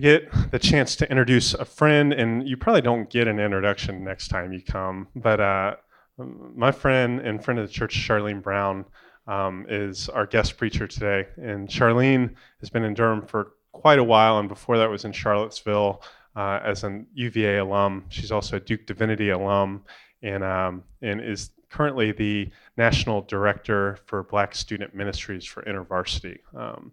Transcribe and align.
get 0.00 0.30
the 0.50 0.58
chance 0.58 0.96
to 0.96 1.10
introduce 1.10 1.54
a 1.54 1.64
friend, 1.64 2.12
and 2.12 2.48
you 2.48 2.56
probably 2.56 2.82
don't 2.82 3.10
get 3.10 3.28
an 3.28 3.38
introduction 3.38 4.04
next 4.04 4.28
time 4.28 4.52
you 4.52 4.62
come, 4.62 5.08
but 5.14 5.40
uh, 5.40 5.76
my 6.18 6.72
friend 6.72 7.20
and 7.20 7.44
friend 7.44 7.58
of 7.60 7.66
the 7.66 7.72
church, 7.72 7.94
Charlene 7.94 8.42
Brown, 8.42 8.84
um, 9.26 9.66
is 9.68 10.08
our 10.08 10.26
guest 10.26 10.56
preacher 10.56 10.86
today. 10.86 11.26
And 11.36 11.68
Charlene 11.68 12.34
has 12.60 12.70
been 12.70 12.84
in 12.84 12.94
Durham 12.94 13.26
for 13.26 13.52
quite 13.72 13.98
a 13.98 14.04
while, 14.04 14.38
and 14.38 14.48
before 14.48 14.78
that 14.78 14.90
was 14.90 15.04
in 15.04 15.12
Charlottesville 15.12 16.02
uh, 16.36 16.60
as 16.64 16.84
an 16.84 17.06
UVA 17.14 17.58
alum. 17.58 18.04
She's 18.08 18.32
also 18.32 18.56
a 18.56 18.60
Duke 18.60 18.86
Divinity 18.86 19.30
alum, 19.30 19.82
and 20.22 20.42
um, 20.42 20.84
and 21.02 21.20
is 21.20 21.50
currently 21.70 22.12
the 22.12 22.50
national 22.76 23.22
director 23.22 23.98
for 24.06 24.22
Black 24.24 24.54
Student 24.54 24.94
Ministries 24.94 25.44
for 25.44 25.62
InterVarsity, 25.62 26.38
um, 26.54 26.92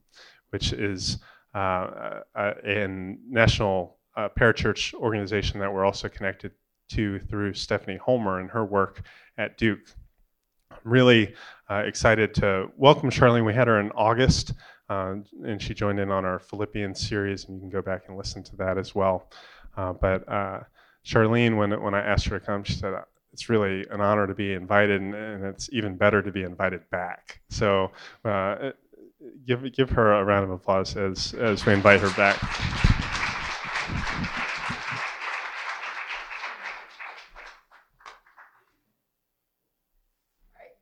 which 0.52 0.72
is 0.74 1.20
uh, 1.54 2.22
a, 2.36 2.54
a 2.64 2.88
national 3.28 3.98
uh, 4.16 4.30
parachurch 4.38 4.94
organization 4.94 5.60
that 5.60 5.74
we're 5.74 5.86
also 5.86 6.10
connected 6.10 6.52
to 6.90 7.20
through 7.20 7.54
Stephanie 7.54 7.98
Holmer 7.98 8.40
and 8.40 8.50
her 8.50 8.66
work 8.66 9.02
at 9.38 9.58
Duke. 9.58 9.96
I'm 10.72 10.78
really 10.84 11.34
uh, 11.70 11.84
excited 11.86 12.34
to 12.36 12.70
welcome 12.78 13.10
Charlene. 13.10 13.46
We 13.46 13.54
had 13.54 13.68
her 13.68 13.80
in 13.80 13.92
August, 13.92 14.54
uh, 14.90 15.16
and 15.44 15.62
she 15.62 15.74
joined 15.74 16.00
in 16.00 16.12
on 16.12 16.26
our 16.26 16.40
Philippians 16.40 17.00
series, 17.08 17.46
and 17.46 17.56
you 17.56 17.62
can 17.62 17.70
go 17.70 17.82
back 17.82 18.04
and 18.08 18.18
listen 18.18 18.44
to 18.44 18.56
that 18.58 18.78
as 18.78 18.96
well. 18.96 19.30
Uh, 19.78 19.94
but 19.94 20.28
uh, 20.28 20.62
Charlene, 21.06 21.58
when 21.58 21.82
when 21.82 21.94
I 21.94 22.02
asked 22.02 22.26
her 22.26 22.40
to 22.40 22.46
come, 22.46 22.64
she 22.64 22.74
said 22.74 22.94
it's 23.32 23.50
really 23.50 23.86
an 23.92 24.02
honor 24.02 24.28
to 24.28 24.34
be 24.34 24.54
invited, 24.54 25.02
and, 25.02 25.14
and 25.14 25.46
it's 25.46 25.70
even 25.72 25.96
better 25.96 26.22
to 26.22 26.32
be 26.32 26.44
invited 26.44 26.82
back. 26.90 27.40
So 27.50 27.92
uh, 28.26 28.72
give 29.46 29.72
give 29.74 29.90
her 29.92 30.14
a 30.14 30.24
round 30.24 30.46
of 30.46 30.52
applause 30.52 30.96
as 30.96 31.34
as 31.34 31.66
we 31.66 31.74
invite 31.74 32.00
her 32.02 32.12
back. 32.12 32.38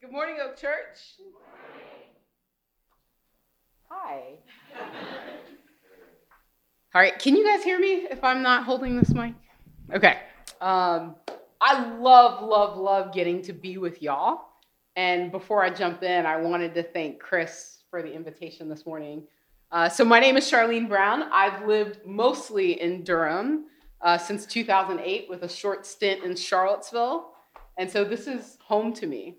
Good 0.02 0.12
morning, 0.12 0.38
Oak 0.42 0.58
Church. 0.58 1.16
Hi. 3.90 4.40
All 6.96 7.02
right, 7.02 7.20
can 7.20 7.36
you 7.36 7.46
guys 7.46 7.64
hear 7.64 7.80
me 7.80 8.08
if 8.10 8.24
I'm 8.24 8.42
not 8.42 8.64
holding 8.64 8.98
this 8.98 9.14
mic? 9.14 9.34
Okay. 9.94 10.20
Um, 10.62 11.16
I 11.62 11.96
love, 11.98 12.42
love, 12.42 12.78
love 12.78 13.14
getting 13.14 13.42
to 13.44 13.54
be 13.54 13.78
with 13.78 14.02
y'all. 14.02 14.46
And 14.96 15.32
before 15.32 15.64
I 15.64 15.70
jump 15.70 16.02
in, 16.04 16.26
I 16.26 16.38
wanted 16.38 16.74
to 16.74 16.84
thank 16.84 17.20
Chris 17.20 17.77
for 17.90 18.02
the 18.02 18.12
invitation 18.12 18.70
this 18.70 18.86
morning. 18.86 19.24
Uh, 19.72 19.90
so, 19.90 20.04
my 20.04 20.20
name 20.20 20.38
is 20.38 20.50
Charlene 20.50 20.88
Brown. 20.88 21.24
I've 21.32 21.66
lived 21.66 22.00
mostly 22.06 22.82
in 22.82 23.04
Durham 23.04 23.66
uh, 24.02 24.18
since 24.18 24.46
2008 24.46 25.30
with 25.30 25.44
a 25.44 25.50
short 25.50 25.86
stint 25.86 26.24
in 26.24 26.36
Charlottesville. 26.36 27.34
And 27.78 27.90
so, 27.90 28.04
this 28.04 28.28
is 28.28 28.58
home 28.62 28.94
to 28.94 29.08
me. 29.08 29.38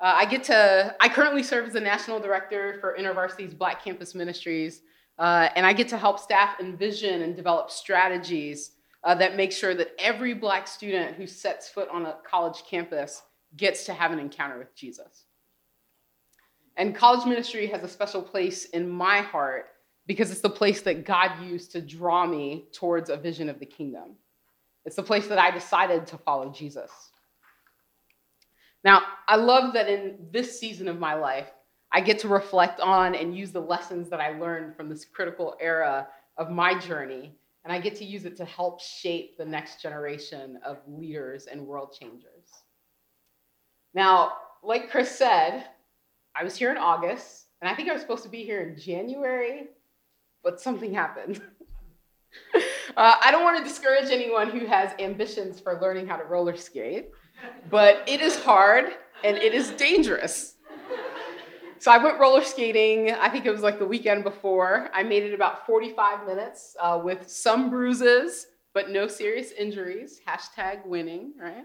Uh, 0.00 0.14
I 0.16 0.24
get 0.24 0.44
to, 0.44 0.94
I 1.00 1.08
currently 1.08 1.42
serve 1.42 1.66
as 1.66 1.72
the 1.74 1.80
national 1.80 2.20
director 2.20 2.78
for 2.80 2.96
InterVarsity's 2.98 3.52
Black 3.52 3.84
Campus 3.84 4.14
Ministries, 4.14 4.80
uh, 5.18 5.50
and 5.54 5.66
I 5.66 5.74
get 5.74 5.88
to 5.88 5.98
help 5.98 6.18
staff 6.18 6.58
envision 6.58 7.20
and 7.20 7.36
develop 7.36 7.70
strategies 7.70 8.72
uh, 9.04 9.14
that 9.16 9.36
make 9.36 9.52
sure 9.52 9.74
that 9.74 9.90
every 9.98 10.32
Black 10.32 10.66
student 10.66 11.16
who 11.16 11.26
sets 11.26 11.68
foot 11.68 11.88
on 11.90 12.06
a 12.06 12.16
college 12.24 12.62
campus 12.68 13.22
gets 13.56 13.84
to 13.84 13.92
have 13.92 14.10
an 14.10 14.18
encounter 14.18 14.58
with 14.58 14.74
Jesus. 14.74 15.26
And 16.80 16.94
college 16.94 17.26
ministry 17.26 17.66
has 17.66 17.82
a 17.82 17.88
special 17.88 18.22
place 18.22 18.64
in 18.64 18.88
my 18.88 19.18
heart 19.18 19.66
because 20.06 20.30
it's 20.30 20.40
the 20.40 20.48
place 20.48 20.80
that 20.80 21.04
God 21.04 21.44
used 21.44 21.72
to 21.72 21.82
draw 21.82 22.26
me 22.26 22.68
towards 22.72 23.10
a 23.10 23.18
vision 23.18 23.50
of 23.50 23.60
the 23.60 23.66
kingdom. 23.66 24.14
It's 24.86 24.96
the 24.96 25.02
place 25.02 25.26
that 25.26 25.38
I 25.38 25.50
decided 25.50 26.06
to 26.06 26.16
follow 26.16 26.50
Jesus. 26.50 26.90
Now, 28.82 29.02
I 29.28 29.36
love 29.36 29.74
that 29.74 29.90
in 29.90 30.26
this 30.32 30.58
season 30.58 30.88
of 30.88 30.98
my 30.98 31.12
life, 31.12 31.48
I 31.92 32.00
get 32.00 32.18
to 32.20 32.28
reflect 32.28 32.80
on 32.80 33.14
and 33.14 33.36
use 33.36 33.52
the 33.52 33.60
lessons 33.60 34.08
that 34.08 34.20
I 34.22 34.38
learned 34.38 34.74
from 34.74 34.88
this 34.88 35.04
critical 35.04 35.56
era 35.60 36.08
of 36.38 36.50
my 36.50 36.78
journey, 36.78 37.34
and 37.64 37.72
I 37.74 37.78
get 37.78 37.94
to 37.96 38.06
use 38.06 38.24
it 38.24 38.38
to 38.38 38.46
help 38.46 38.80
shape 38.80 39.36
the 39.36 39.44
next 39.44 39.82
generation 39.82 40.58
of 40.64 40.78
leaders 40.88 41.44
and 41.44 41.66
world 41.66 41.94
changers. 42.00 42.64
Now, 43.92 44.32
like 44.62 44.90
Chris 44.90 45.10
said, 45.10 45.66
I 46.34 46.44
was 46.44 46.56
here 46.56 46.70
in 46.70 46.76
August, 46.76 47.46
and 47.60 47.68
I 47.68 47.74
think 47.74 47.88
I 47.88 47.92
was 47.92 48.02
supposed 48.02 48.22
to 48.22 48.28
be 48.28 48.44
here 48.44 48.62
in 48.62 48.78
January, 48.78 49.68
but 50.42 50.60
something 50.60 50.94
happened. 50.94 51.40
uh, 52.96 53.16
I 53.22 53.30
don't 53.30 53.42
want 53.42 53.58
to 53.58 53.64
discourage 53.64 54.10
anyone 54.10 54.50
who 54.50 54.66
has 54.66 54.92
ambitions 54.98 55.60
for 55.60 55.80
learning 55.80 56.06
how 56.06 56.16
to 56.16 56.24
roller 56.24 56.56
skate, 56.56 57.10
but 57.68 58.02
it 58.06 58.20
is 58.20 58.42
hard 58.42 58.86
and 59.24 59.36
it 59.36 59.54
is 59.54 59.70
dangerous. 59.70 60.54
So 61.78 61.90
I 61.90 61.96
went 61.96 62.20
roller 62.20 62.44
skating, 62.44 63.10
I 63.10 63.30
think 63.30 63.46
it 63.46 63.50
was 63.50 63.62
like 63.62 63.78
the 63.78 63.86
weekend 63.86 64.22
before. 64.22 64.90
I 64.92 65.02
made 65.02 65.22
it 65.22 65.32
about 65.32 65.66
45 65.66 66.26
minutes 66.26 66.76
uh, 66.78 67.00
with 67.02 67.28
some 67.28 67.70
bruises, 67.70 68.48
but 68.74 68.90
no 68.90 69.08
serious 69.08 69.52
injuries. 69.52 70.20
Hashtag 70.28 70.84
winning, 70.86 71.32
right? 71.40 71.64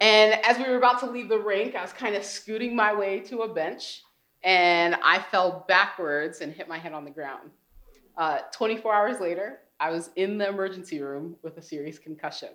And 0.00 0.34
as 0.44 0.58
we 0.58 0.64
were 0.64 0.76
about 0.76 1.00
to 1.00 1.06
leave 1.06 1.28
the 1.28 1.38
rink, 1.38 1.74
I 1.74 1.82
was 1.82 1.92
kind 1.92 2.14
of 2.14 2.24
scooting 2.24 2.76
my 2.76 2.94
way 2.94 3.20
to 3.20 3.42
a 3.42 3.52
bench, 3.52 4.02
and 4.42 4.96
I 5.02 5.20
fell 5.30 5.64
backwards 5.68 6.40
and 6.40 6.52
hit 6.52 6.68
my 6.68 6.78
head 6.78 6.92
on 6.92 7.04
the 7.04 7.10
ground. 7.10 7.50
Uh, 8.16 8.40
24 8.52 8.94
hours 8.94 9.20
later, 9.20 9.60
I 9.78 9.90
was 9.90 10.10
in 10.16 10.38
the 10.38 10.48
emergency 10.48 11.00
room 11.00 11.36
with 11.42 11.58
a 11.58 11.62
serious 11.62 11.98
concussion. 11.98 12.50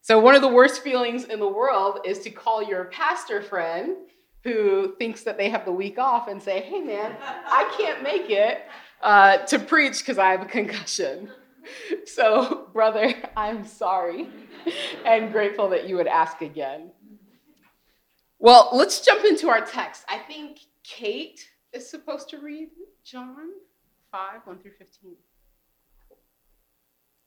So, 0.00 0.18
one 0.18 0.34
of 0.34 0.42
the 0.42 0.48
worst 0.48 0.82
feelings 0.82 1.24
in 1.24 1.38
the 1.38 1.48
world 1.48 2.00
is 2.04 2.18
to 2.20 2.30
call 2.30 2.62
your 2.62 2.86
pastor 2.86 3.40
friend 3.40 3.96
who 4.42 4.94
thinks 4.98 5.22
that 5.22 5.38
they 5.38 5.48
have 5.48 5.64
the 5.64 5.72
week 5.72 5.98
off 5.98 6.28
and 6.28 6.42
say, 6.42 6.60
hey 6.60 6.80
man, 6.80 7.16
I 7.22 7.72
can't 7.78 8.02
make 8.02 8.28
it 8.28 8.62
uh, 9.02 9.38
to 9.38 9.58
preach 9.58 10.00
because 10.00 10.18
I 10.18 10.30
have 10.30 10.42
a 10.42 10.46
concussion. 10.46 11.30
So, 12.06 12.68
brother, 12.72 13.14
I'm 13.36 13.64
sorry 13.64 14.28
and 15.04 15.32
grateful 15.32 15.68
that 15.70 15.88
you 15.88 15.96
would 15.96 16.06
ask 16.06 16.40
again. 16.42 16.90
Well, 18.38 18.70
let's 18.72 19.00
jump 19.00 19.24
into 19.24 19.48
our 19.48 19.64
text. 19.64 20.04
I 20.08 20.18
think 20.18 20.58
Kate 20.82 21.48
is 21.72 21.88
supposed 21.88 22.28
to 22.30 22.38
read 22.38 22.70
John 23.04 23.50
5 24.10 24.40
1 24.44 24.58
through 24.58 24.72
15. 24.78 25.16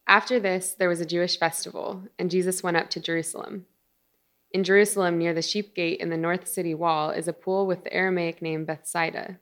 After 0.08 0.40
this, 0.40 0.76
there 0.78 0.90
was 0.90 1.02
a 1.02 1.06
Jewish 1.06 1.40
festival, 1.40 2.04
and 2.20 2.30
Jesus 2.30 2.62
went 2.62 2.78
up 2.78 2.90
to 2.92 3.00
Jerusalem. 3.00 3.66
In 4.52 4.64
Jerusalem, 4.64 5.18
near 5.18 5.34
the 5.34 5.42
sheep 5.42 5.74
gate 5.74 6.00
in 6.00 6.10
the 6.10 6.18
north 6.18 6.48
city 6.48 6.76
wall, 6.76 7.10
is 7.10 7.28
a 7.28 7.34
pool 7.34 7.66
with 7.66 7.84
the 7.84 7.94
Aramaic 7.94 8.42
name 8.42 8.66
Bethsaida. 8.66 9.40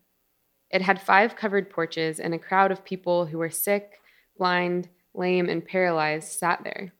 It 0.70 0.82
had 0.82 1.02
five 1.02 1.36
covered 1.36 1.70
porches, 1.70 2.20
and 2.20 2.34
a 2.34 2.40
crowd 2.40 2.72
of 2.72 2.86
people 2.86 3.26
who 3.26 3.38
were 3.38 3.50
sick, 3.50 4.00
blind, 4.38 4.90
lame, 5.14 5.50
and 5.50 5.66
paralyzed 5.66 6.32
sat 6.32 6.64
there. 6.64 6.94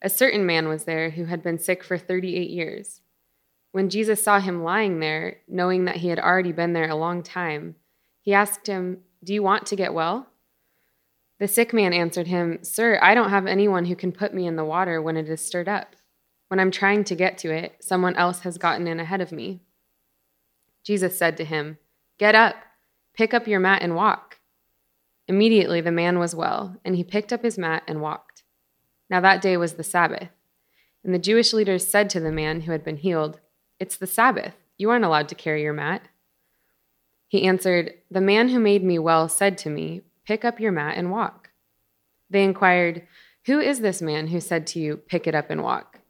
A 0.00 0.08
certain 0.08 0.46
man 0.46 0.68
was 0.68 0.84
there 0.84 1.10
who 1.10 1.24
had 1.24 1.42
been 1.42 1.58
sick 1.58 1.82
for 1.82 1.98
38 1.98 2.50
years. 2.50 3.00
When 3.72 3.90
Jesus 3.90 4.22
saw 4.22 4.40
him 4.40 4.62
lying 4.62 5.00
there, 5.00 5.38
knowing 5.48 5.84
that 5.84 5.96
he 5.96 6.08
had 6.08 6.18
already 6.18 6.52
been 6.52 6.72
there 6.72 6.88
a 6.88 6.94
long 6.94 7.22
time, 7.22 7.76
he 8.20 8.32
asked 8.32 8.66
him, 8.66 9.00
Do 9.22 9.34
you 9.34 9.42
want 9.42 9.66
to 9.66 9.76
get 9.76 9.94
well? 9.94 10.28
The 11.38 11.48
sick 11.48 11.72
man 11.72 11.92
answered 11.92 12.26
him, 12.26 12.58
Sir, 12.62 12.98
I 13.00 13.14
don't 13.14 13.30
have 13.30 13.46
anyone 13.46 13.84
who 13.84 13.94
can 13.94 14.12
put 14.12 14.34
me 14.34 14.46
in 14.46 14.56
the 14.56 14.64
water 14.64 15.00
when 15.00 15.16
it 15.16 15.28
is 15.28 15.40
stirred 15.40 15.68
up. 15.68 15.94
When 16.48 16.58
I'm 16.58 16.70
trying 16.70 17.04
to 17.04 17.14
get 17.14 17.38
to 17.38 17.50
it, 17.50 17.76
someone 17.80 18.16
else 18.16 18.40
has 18.40 18.58
gotten 18.58 18.86
in 18.86 18.98
ahead 18.98 19.20
of 19.20 19.32
me. 19.32 19.60
Jesus 20.82 21.16
said 21.16 21.36
to 21.36 21.44
him, 21.44 21.78
Get 22.18 22.34
up, 22.34 22.56
pick 23.14 23.34
up 23.34 23.46
your 23.46 23.60
mat 23.60 23.82
and 23.82 23.94
walk. 23.94 24.37
Immediately 25.28 25.82
the 25.82 25.92
man 25.92 26.18
was 26.18 26.34
well, 26.34 26.76
and 26.84 26.96
he 26.96 27.04
picked 27.04 27.32
up 27.32 27.42
his 27.42 27.58
mat 27.58 27.82
and 27.86 28.00
walked. 28.00 28.42
Now 29.10 29.20
that 29.20 29.42
day 29.42 29.56
was 29.56 29.74
the 29.74 29.84
Sabbath. 29.84 30.30
And 31.04 31.14
the 31.14 31.18
Jewish 31.18 31.52
leaders 31.52 31.86
said 31.86 32.10
to 32.10 32.20
the 32.20 32.32
man 32.32 32.62
who 32.62 32.72
had 32.72 32.82
been 32.82 32.96
healed, 32.96 33.38
It's 33.78 33.96
the 33.96 34.06
Sabbath. 34.06 34.54
You 34.78 34.90
aren't 34.90 35.04
allowed 35.04 35.28
to 35.28 35.34
carry 35.34 35.62
your 35.62 35.72
mat. 35.72 36.02
He 37.28 37.44
answered, 37.44 37.94
The 38.10 38.22
man 38.22 38.48
who 38.48 38.58
made 38.58 38.82
me 38.82 38.98
well 38.98 39.28
said 39.28 39.58
to 39.58 39.70
me, 39.70 40.02
Pick 40.26 40.44
up 40.44 40.60
your 40.60 40.72
mat 40.72 40.96
and 40.96 41.10
walk. 41.10 41.50
They 42.30 42.42
inquired, 42.42 43.06
Who 43.46 43.60
is 43.60 43.80
this 43.80 44.02
man 44.02 44.28
who 44.28 44.40
said 44.40 44.66
to 44.68 44.80
you, 44.80 44.96
Pick 44.96 45.26
it 45.26 45.34
up 45.34 45.50
and 45.50 45.62
walk? 45.62 46.00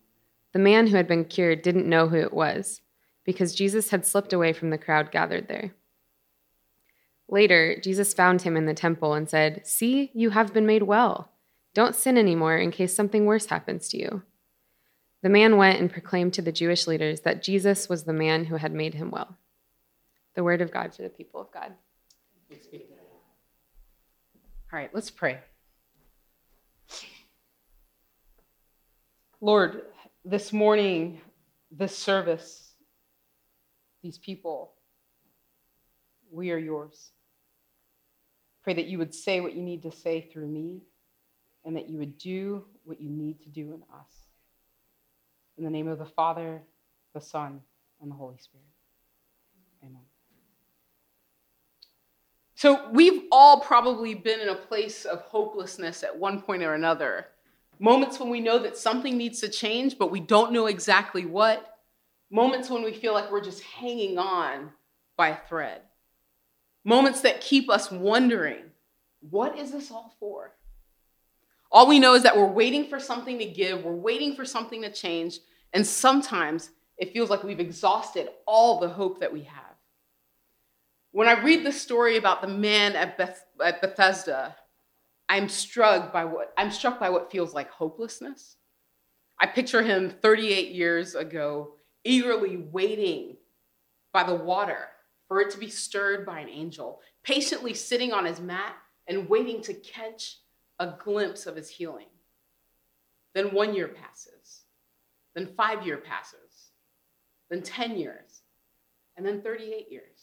The 0.52 0.58
man 0.58 0.86
who 0.86 0.96
had 0.96 1.08
been 1.08 1.24
cured 1.24 1.62
didn't 1.62 1.88
know 1.88 2.08
who 2.08 2.16
it 2.16 2.32
was, 2.32 2.80
because 3.24 3.54
Jesus 3.54 3.90
had 3.90 4.06
slipped 4.06 4.32
away 4.32 4.52
from 4.52 4.70
the 4.70 4.78
crowd 4.78 5.10
gathered 5.10 5.48
there. 5.48 5.72
Later, 7.28 7.78
Jesus 7.82 8.14
found 8.14 8.42
him 8.42 8.56
in 8.56 8.66
the 8.66 8.74
temple 8.74 9.12
and 9.14 9.28
said, 9.28 9.66
See, 9.66 10.10
you 10.14 10.30
have 10.30 10.54
been 10.54 10.66
made 10.66 10.84
well. 10.84 11.30
Don't 11.74 11.94
sin 11.94 12.16
anymore 12.16 12.56
in 12.56 12.70
case 12.70 12.94
something 12.94 13.26
worse 13.26 13.46
happens 13.46 13.88
to 13.90 13.98
you. 13.98 14.22
The 15.22 15.28
man 15.28 15.56
went 15.56 15.80
and 15.80 15.92
proclaimed 15.92 16.32
to 16.34 16.42
the 16.42 16.52
Jewish 16.52 16.86
leaders 16.86 17.20
that 17.22 17.42
Jesus 17.42 17.88
was 17.88 18.04
the 18.04 18.12
man 18.12 18.44
who 18.44 18.56
had 18.56 18.72
made 18.72 18.94
him 18.94 19.10
well. 19.10 19.36
The 20.34 20.44
word 20.44 20.62
of 20.62 20.70
God 20.70 20.94
for 20.94 21.02
the 21.02 21.08
people 21.08 21.40
of 21.40 21.52
God. 21.52 21.72
All 24.72 24.78
right, 24.78 24.90
let's 24.94 25.10
pray. 25.10 25.38
Lord, 29.40 29.82
this 30.24 30.52
morning, 30.52 31.20
this 31.70 31.96
service, 31.96 32.72
these 34.02 34.18
people, 34.18 34.72
we 36.30 36.50
are 36.50 36.58
yours. 36.58 37.12
Pray 38.68 38.74
that 38.74 38.88
you 38.88 38.98
would 38.98 39.14
say 39.14 39.40
what 39.40 39.54
you 39.54 39.62
need 39.62 39.82
to 39.84 39.90
say 39.90 40.20
through 40.20 40.46
me 40.46 40.82
and 41.64 41.74
that 41.74 41.88
you 41.88 41.96
would 41.96 42.18
do 42.18 42.66
what 42.84 43.00
you 43.00 43.08
need 43.08 43.40
to 43.40 43.48
do 43.48 43.72
in 43.72 43.82
us. 43.98 44.12
In 45.56 45.64
the 45.64 45.70
name 45.70 45.88
of 45.88 45.98
the 45.98 46.04
Father, 46.04 46.60
the 47.14 47.20
Son, 47.22 47.62
and 48.02 48.10
the 48.10 48.14
Holy 48.14 48.36
Spirit. 48.36 48.66
Amen. 49.82 50.02
So, 52.56 52.90
we've 52.90 53.22
all 53.32 53.60
probably 53.60 54.12
been 54.12 54.40
in 54.40 54.50
a 54.50 54.54
place 54.54 55.06
of 55.06 55.22
hopelessness 55.22 56.02
at 56.02 56.18
one 56.18 56.42
point 56.42 56.62
or 56.62 56.74
another. 56.74 57.28
Moments 57.78 58.20
when 58.20 58.28
we 58.28 58.40
know 58.40 58.58
that 58.58 58.76
something 58.76 59.16
needs 59.16 59.40
to 59.40 59.48
change, 59.48 59.96
but 59.96 60.10
we 60.10 60.20
don't 60.20 60.52
know 60.52 60.66
exactly 60.66 61.24
what. 61.24 61.78
Moments 62.30 62.68
when 62.68 62.82
we 62.82 62.92
feel 62.92 63.14
like 63.14 63.32
we're 63.32 63.42
just 63.42 63.62
hanging 63.62 64.18
on 64.18 64.72
by 65.16 65.28
a 65.28 65.38
thread. 65.48 65.80
Moments 66.88 67.20
that 67.20 67.42
keep 67.42 67.68
us 67.68 67.90
wondering 67.90 68.62
what 69.28 69.58
is 69.58 69.72
this 69.72 69.90
all 69.90 70.14
for? 70.18 70.54
All 71.70 71.86
we 71.86 71.98
know 71.98 72.14
is 72.14 72.22
that 72.22 72.34
we're 72.34 72.46
waiting 72.46 72.88
for 72.88 72.98
something 72.98 73.38
to 73.38 73.44
give, 73.44 73.84
we're 73.84 73.92
waiting 73.92 74.34
for 74.34 74.46
something 74.46 74.80
to 74.80 74.90
change, 74.90 75.40
and 75.74 75.86
sometimes 75.86 76.70
it 76.96 77.12
feels 77.12 77.28
like 77.28 77.44
we've 77.44 77.60
exhausted 77.60 78.30
all 78.46 78.80
the 78.80 78.88
hope 78.88 79.20
that 79.20 79.30
we 79.30 79.42
have. 79.42 79.76
When 81.10 81.28
I 81.28 81.38
read 81.42 81.62
the 81.62 81.72
story 81.72 82.16
about 82.16 82.40
the 82.40 82.48
man 82.48 82.96
at, 82.96 83.18
Beth, 83.18 83.44
at 83.62 83.82
Bethesda, 83.82 84.56
I'm 85.28 85.50
struck 85.50 86.10
by 86.10 86.24
what 86.24 86.54
I'm 86.56 86.70
struck 86.70 86.98
by 86.98 87.10
what 87.10 87.30
feels 87.30 87.52
like 87.52 87.70
hopelessness. 87.70 88.56
I 89.38 89.44
picture 89.44 89.82
him 89.82 90.08
38 90.08 90.70
years 90.70 91.14
ago, 91.14 91.74
eagerly 92.02 92.56
waiting 92.56 93.36
by 94.10 94.22
the 94.22 94.34
water 94.34 94.88
for 95.28 95.40
it 95.40 95.50
to 95.50 95.58
be 95.58 95.68
stirred 95.68 96.26
by 96.26 96.40
an 96.40 96.48
angel, 96.48 97.00
patiently 97.22 97.74
sitting 97.74 98.12
on 98.12 98.24
his 98.24 98.40
mat 98.40 98.74
and 99.06 99.28
waiting 99.28 99.60
to 99.62 99.74
catch 99.74 100.38
a 100.78 100.94
glimpse 100.98 101.46
of 101.46 101.54
his 101.54 101.68
healing. 101.68 102.06
Then 103.34 103.54
one 103.54 103.74
year 103.74 103.88
passes, 103.88 104.62
then 105.34 105.52
five 105.56 105.86
year 105.86 105.98
passes, 105.98 106.72
then 107.50 107.62
10 107.62 107.96
years, 107.96 108.42
and 109.16 109.24
then 109.24 109.42
38 109.42 109.90
years. 109.90 110.18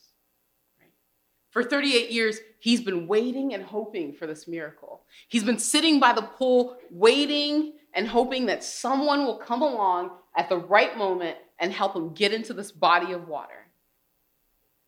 For 1.52 1.64
38 1.64 2.12
years, 2.12 2.40
he's 2.60 2.82
been 2.82 3.08
waiting 3.08 3.54
and 3.54 3.64
hoping 3.64 4.12
for 4.12 4.28
this 4.28 4.46
miracle. 4.46 5.04
He's 5.30 5.46
been 5.46 5.58
sitting 5.58 6.02
by 6.02 6.12
the 6.12 6.22
pool, 6.22 6.76
waiting 6.92 7.76
and 7.94 8.06
hoping 8.06 8.48
that 8.48 8.62
someone 8.62 9.26
will 9.26 9.38
come 9.38 9.62
along 9.62 10.12
at 10.36 10.50
the 10.50 10.58
right 10.58 10.98
moment 10.98 11.38
and 11.60 11.72
help 11.72 11.96
him 11.96 12.14
get 12.14 12.34
into 12.34 12.54
this 12.54 12.74
body 12.74 13.14
of 13.14 13.30
water. 13.30 13.65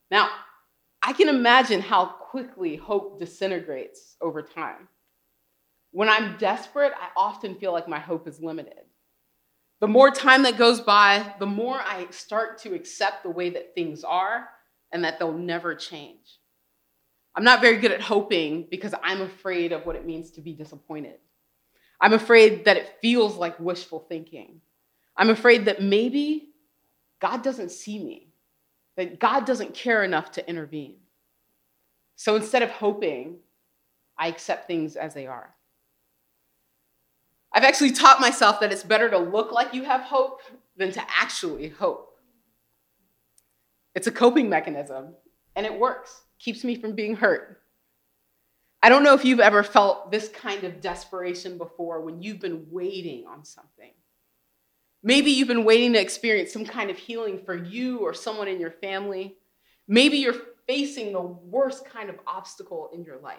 Now, 0.09 0.29
I 1.01 1.13
can 1.13 1.29
imagine 1.29 1.81
how 1.81 2.05
quickly 2.05 2.75
hope 2.75 3.19
disintegrates 3.19 4.15
over 4.21 4.41
time. 4.41 4.87
When 5.91 6.09
I'm 6.09 6.37
desperate, 6.37 6.93
I 6.99 7.09
often 7.15 7.55
feel 7.55 7.71
like 7.71 7.87
my 7.87 7.99
hope 7.99 8.27
is 8.27 8.41
limited. 8.41 8.85
The 9.79 9.87
more 9.87 10.11
time 10.11 10.43
that 10.43 10.57
goes 10.57 10.81
by, 10.81 11.33
the 11.39 11.45
more 11.45 11.75
I 11.79 12.07
start 12.09 12.57
to 12.59 12.73
accept 12.73 13.23
the 13.23 13.29
way 13.29 13.51
that 13.51 13.75
things 13.75 14.03
are 14.03 14.49
and 14.91 15.03
that 15.03 15.19
they'll 15.19 15.37
never 15.37 15.75
change. 15.75 16.39
I'm 17.35 17.43
not 17.43 17.61
very 17.61 17.77
good 17.77 17.91
at 17.91 18.01
hoping 18.01 18.67
because 18.71 18.95
I'm 19.03 19.21
afraid 19.21 19.71
of 19.71 19.85
what 19.85 19.95
it 19.95 20.05
means 20.05 20.31
to 20.31 20.41
be 20.41 20.53
disappointed. 20.53 21.19
I'm 22.01 22.13
afraid 22.13 22.65
that 22.65 22.77
it 22.77 22.95
feels 23.01 23.35
like 23.35 23.59
wishful 23.59 23.99
thinking. 24.09 24.61
I'm 25.15 25.29
afraid 25.29 25.65
that 25.65 25.81
maybe 25.81 26.49
God 27.19 27.43
doesn't 27.43 27.71
see 27.71 28.03
me, 28.03 28.26
that 28.97 29.19
God 29.19 29.45
doesn't 29.45 29.73
care 29.73 30.03
enough 30.03 30.31
to 30.33 30.49
intervene. 30.49 30.97
So 32.15 32.35
instead 32.35 32.63
of 32.63 32.69
hoping, 32.69 33.37
I 34.17 34.27
accept 34.27 34.67
things 34.67 34.95
as 34.95 35.13
they 35.13 35.27
are. 35.27 35.53
I've 37.53 37.63
actually 37.63 37.91
taught 37.91 38.19
myself 38.19 38.59
that 38.59 38.73
it's 38.73 38.83
better 38.83 39.09
to 39.09 39.17
look 39.17 39.51
like 39.51 39.73
you 39.73 39.83
have 39.83 40.01
hope 40.01 40.41
than 40.75 40.91
to 40.91 41.01
actually 41.15 41.69
hope. 41.69 42.17
It's 43.95 44.07
a 44.07 44.11
coping 44.11 44.49
mechanism, 44.49 45.15
and 45.55 45.65
it 45.65 45.79
works 45.79 46.21
keeps 46.39 46.63
me 46.63 46.75
from 46.75 46.93
being 46.93 47.15
hurt. 47.15 47.61
I 48.81 48.89
don't 48.89 49.03
know 49.03 49.15
if 49.15 49.25
you've 49.25 49.39
ever 49.39 49.63
felt 49.63 50.11
this 50.11 50.29
kind 50.29 50.63
of 50.63 50.81
desperation 50.81 51.57
before 51.57 52.01
when 52.01 52.21
you've 52.21 52.39
been 52.39 52.67
waiting 52.69 53.25
on 53.25 53.43
something. 53.43 53.91
Maybe 55.03 55.31
you've 55.31 55.47
been 55.47 55.63
waiting 55.63 55.93
to 55.93 56.01
experience 56.01 56.51
some 56.51 56.65
kind 56.65 56.89
of 56.89 56.97
healing 56.97 57.39
for 57.45 57.55
you 57.55 57.99
or 57.99 58.13
someone 58.13 58.47
in 58.47 58.59
your 58.59 58.71
family. 58.71 59.35
Maybe 59.87 60.17
you're 60.17 60.35
facing 60.67 61.13
the 61.13 61.21
worst 61.21 61.85
kind 61.85 62.09
of 62.09 62.15
obstacle 62.27 62.89
in 62.93 63.03
your 63.03 63.17
life. 63.19 63.37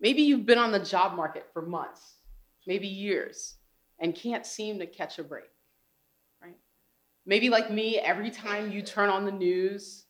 Maybe 0.00 0.22
you've 0.22 0.46
been 0.46 0.58
on 0.58 0.72
the 0.72 0.78
job 0.78 1.16
market 1.16 1.46
for 1.52 1.62
months, 1.62 2.16
maybe 2.66 2.86
years, 2.86 3.56
and 3.98 4.14
can't 4.14 4.44
seem 4.44 4.78
to 4.78 4.86
catch 4.86 5.18
a 5.18 5.24
break. 5.24 5.50
Right? 6.42 6.56
Maybe 7.24 7.48
like 7.48 7.70
me, 7.70 7.98
every 7.98 8.30
time 8.30 8.70
you 8.70 8.82
turn 8.82 9.08
on 9.08 9.24
the 9.24 9.32
news, 9.32 10.04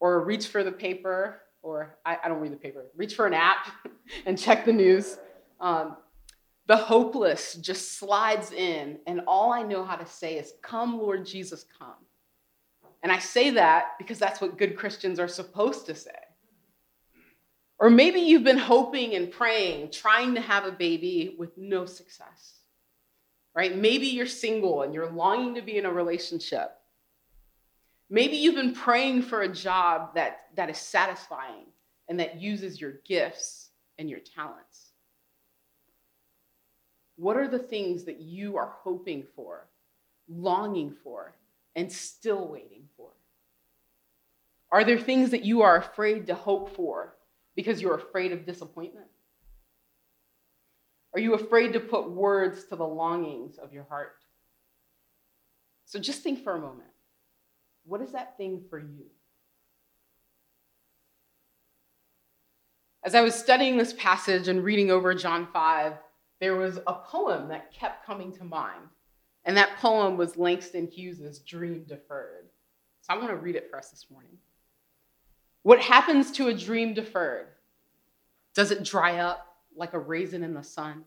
or 0.00 0.24
reach 0.24 0.48
for 0.48 0.64
the 0.64 0.72
paper, 0.72 1.42
or 1.62 1.96
I, 2.04 2.18
I 2.24 2.28
don't 2.28 2.40
read 2.40 2.52
the 2.52 2.56
paper, 2.56 2.86
reach 2.96 3.14
for 3.14 3.26
an 3.26 3.34
app 3.34 3.68
and 4.26 4.36
check 4.36 4.64
the 4.64 4.72
news. 4.72 5.16
Um, 5.60 5.96
the 6.72 6.76
hopeless 6.76 7.54
just 7.54 7.98
slides 7.98 8.50
in, 8.52 8.98
and 9.06 9.20
all 9.26 9.52
I 9.52 9.62
know 9.62 9.84
how 9.84 9.96
to 9.96 10.06
say 10.06 10.38
is, 10.38 10.54
Come, 10.62 10.98
Lord 10.98 11.26
Jesus, 11.26 11.66
come. 11.78 11.94
And 13.02 13.12
I 13.12 13.18
say 13.18 13.50
that 13.50 13.98
because 13.98 14.18
that's 14.18 14.40
what 14.40 14.56
good 14.56 14.76
Christians 14.76 15.18
are 15.18 15.28
supposed 15.28 15.86
to 15.86 15.94
say. 15.94 16.10
Or 17.78 17.90
maybe 17.90 18.20
you've 18.20 18.44
been 18.44 18.58
hoping 18.58 19.14
and 19.14 19.30
praying, 19.30 19.90
trying 19.90 20.36
to 20.36 20.40
have 20.40 20.64
a 20.64 20.72
baby 20.72 21.34
with 21.38 21.58
no 21.58 21.84
success, 21.84 22.60
right? 23.54 23.76
Maybe 23.76 24.06
you're 24.06 24.26
single 24.26 24.82
and 24.82 24.94
you're 24.94 25.10
longing 25.10 25.56
to 25.56 25.62
be 25.62 25.76
in 25.76 25.84
a 25.84 25.92
relationship 25.92 26.78
Maybe 28.12 28.36
you've 28.36 28.56
been 28.56 28.74
praying 28.74 29.22
for 29.22 29.40
a 29.40 29.48
job 29.48 30.16
that, 30.16 30.40
that 30.56 30.68
is 30.68 30.76
satisfying 30.76 31.64
and 32.10 32.20
that 32.20 32.38
uses 32.38 32.78
your 32.78 32.96
gifts 33.06 33.70
and 33.96 34.10
your 34.10 34.18
talents. 34.18 34.91
What 37.22 37.36
are 37.36 37.46
the 37.46 37.60
things 37.60 38.02
that 38.06 38.20
you 38.20 38.56
are 38.56 38.74
hoping 38.82 39.22
for, 39.36 39.68
longing 40.28 40.92
for, 41.04 41.36
and 41.76 41.90
still 41.92 42.48
waiting 42.48 42.88
for? 42.96 43.10
Are 44.72 44.82
there 44.82 44.98
things 44.98 45.30
that 45.30 45.44
you 45.44 45.62
are 45.62 45.76
afraid 45.76 46.26
to 46.26 46.34
hope 46.34 46.74
for 46.74 47.14
because 47.54 47.80
you're 47.80 47.94
afraid 47.94 48.32
of 48.32 48.44
disappointment? 48.44 49.06
Are 51.14 51.20
you 51.20 51.34
afraid 51.34 51.74
to 51.74 51.78
put 51.78 52.10
words 52.10 52.64
to 52.64 52.74
the 52.74 52.84
longings 52.84 53.56
of 53.56 53.72
your 53.72 53.84
heart? 53.84 54.16
So 55.84 56.00
just 56.00 56.24
think 56.24 56.42
for 56.42 56.56
a 56.56 56.60
moment. 56.60 56.90
What 57.84 58.00
is 58.00 58.10
that 58.10 58.36
thing 58.36 58.64
for 58.68 58.80
you? 58.80 59.06
As 63.04 63.14
I 63.14 63.20
was 63.20 63.36
studying 63.36 63.76
this 63.76 63.92
passage 63.92 64.48
and 64.48 64.64
reading 64.64 64.90
over 64.90 65.14
John 65.14 65.46
5, 65.52 65.92
there 66.42 66.56
was 66.56 66.80
a 66.88 66.94
poem 66.94 67.46
that 67.46 67.72
kept 67.72 68.04
coming 68.04 68.32
to 68.32 68.42
mind. 68.42 68.88
And 69.44 69.56
that 69.56 69.78
poem 69.78 70.16
was 70.16 70.36
Langston 70.36 70.88
Hughes's 70.88 71.38
Dream 71.38 71.84
Deferred. 71.84 72.48
So 73.02 73.14
I 73.14 73.16
want 73.16 73.28
to 73.28 73.36
read 73.36 73.54
it 73.54 73.70
for 73.70 73.78
us 73.78 73.90
this 73.90 74.06
morning. 74.10 74.36
What 75.62 75.80
happens 75.80 76.32
to 76.32 76.48
a 76.48 76.52
dream 76.52 76.94
deferred? 76.94 77.46
Does 78.56 78.72
it 78.72 78.82
dry 78.82 79.18
up 79.18 79.54
like 79.76 79.92
a 79.92 80.00
raisin 80.00 80.42
in 80.42 80.52
the 80.52 80.64
sun? 80.64 81.04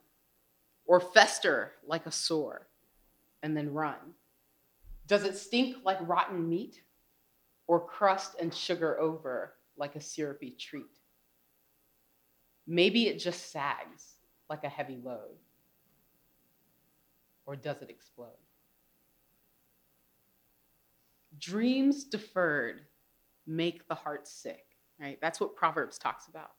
Or 0.86 1.02
fester 1.02 1.74
like 1.86 2.06
a 2.06 2.12
sore 2.12 2.70
and 3.44 3.58
then 3.58 3.74
run? 3.74 4.14
Does 5.06 5.26
it 5.26 5.36
stink 5.36 5.84
like 5.84 5.98
rotten 6.08 6.48
meat 6.48 6.82
or 7.68 7.86
crust 7.86 8.38
and 8.40 8.54
sugar 8.54 8.98
over 9.02 9.56
like 9.76 9.98
a 9.98 10.02
syrupy 10.02 10.52
treat? 10.52 10.98
Maybe 12.66 13.10
it 13.10 13.20
just 13.20 13.52
sags 13.52 14.15
like 14.50 14.64
a 14.64 14.70
heavy 14.70 15.00
load. 15.04 15.38
Or 17.46 17.56
does 17.56 17.82
it 17.82 17.90
explode? 17.90 18.30
Dreams 21.38 22.04
deferred 22.06 22.82
make 23.46 23.88
the 23.88 23.96
heart 23.96 24.28
sick, 24.28 24.66
right? 25.00 25.20
That's 25.22 25.40
what 25.40 25.56
Proverbs 25.56 25.98
talks 25.98 26.28
about. 26.28 26.52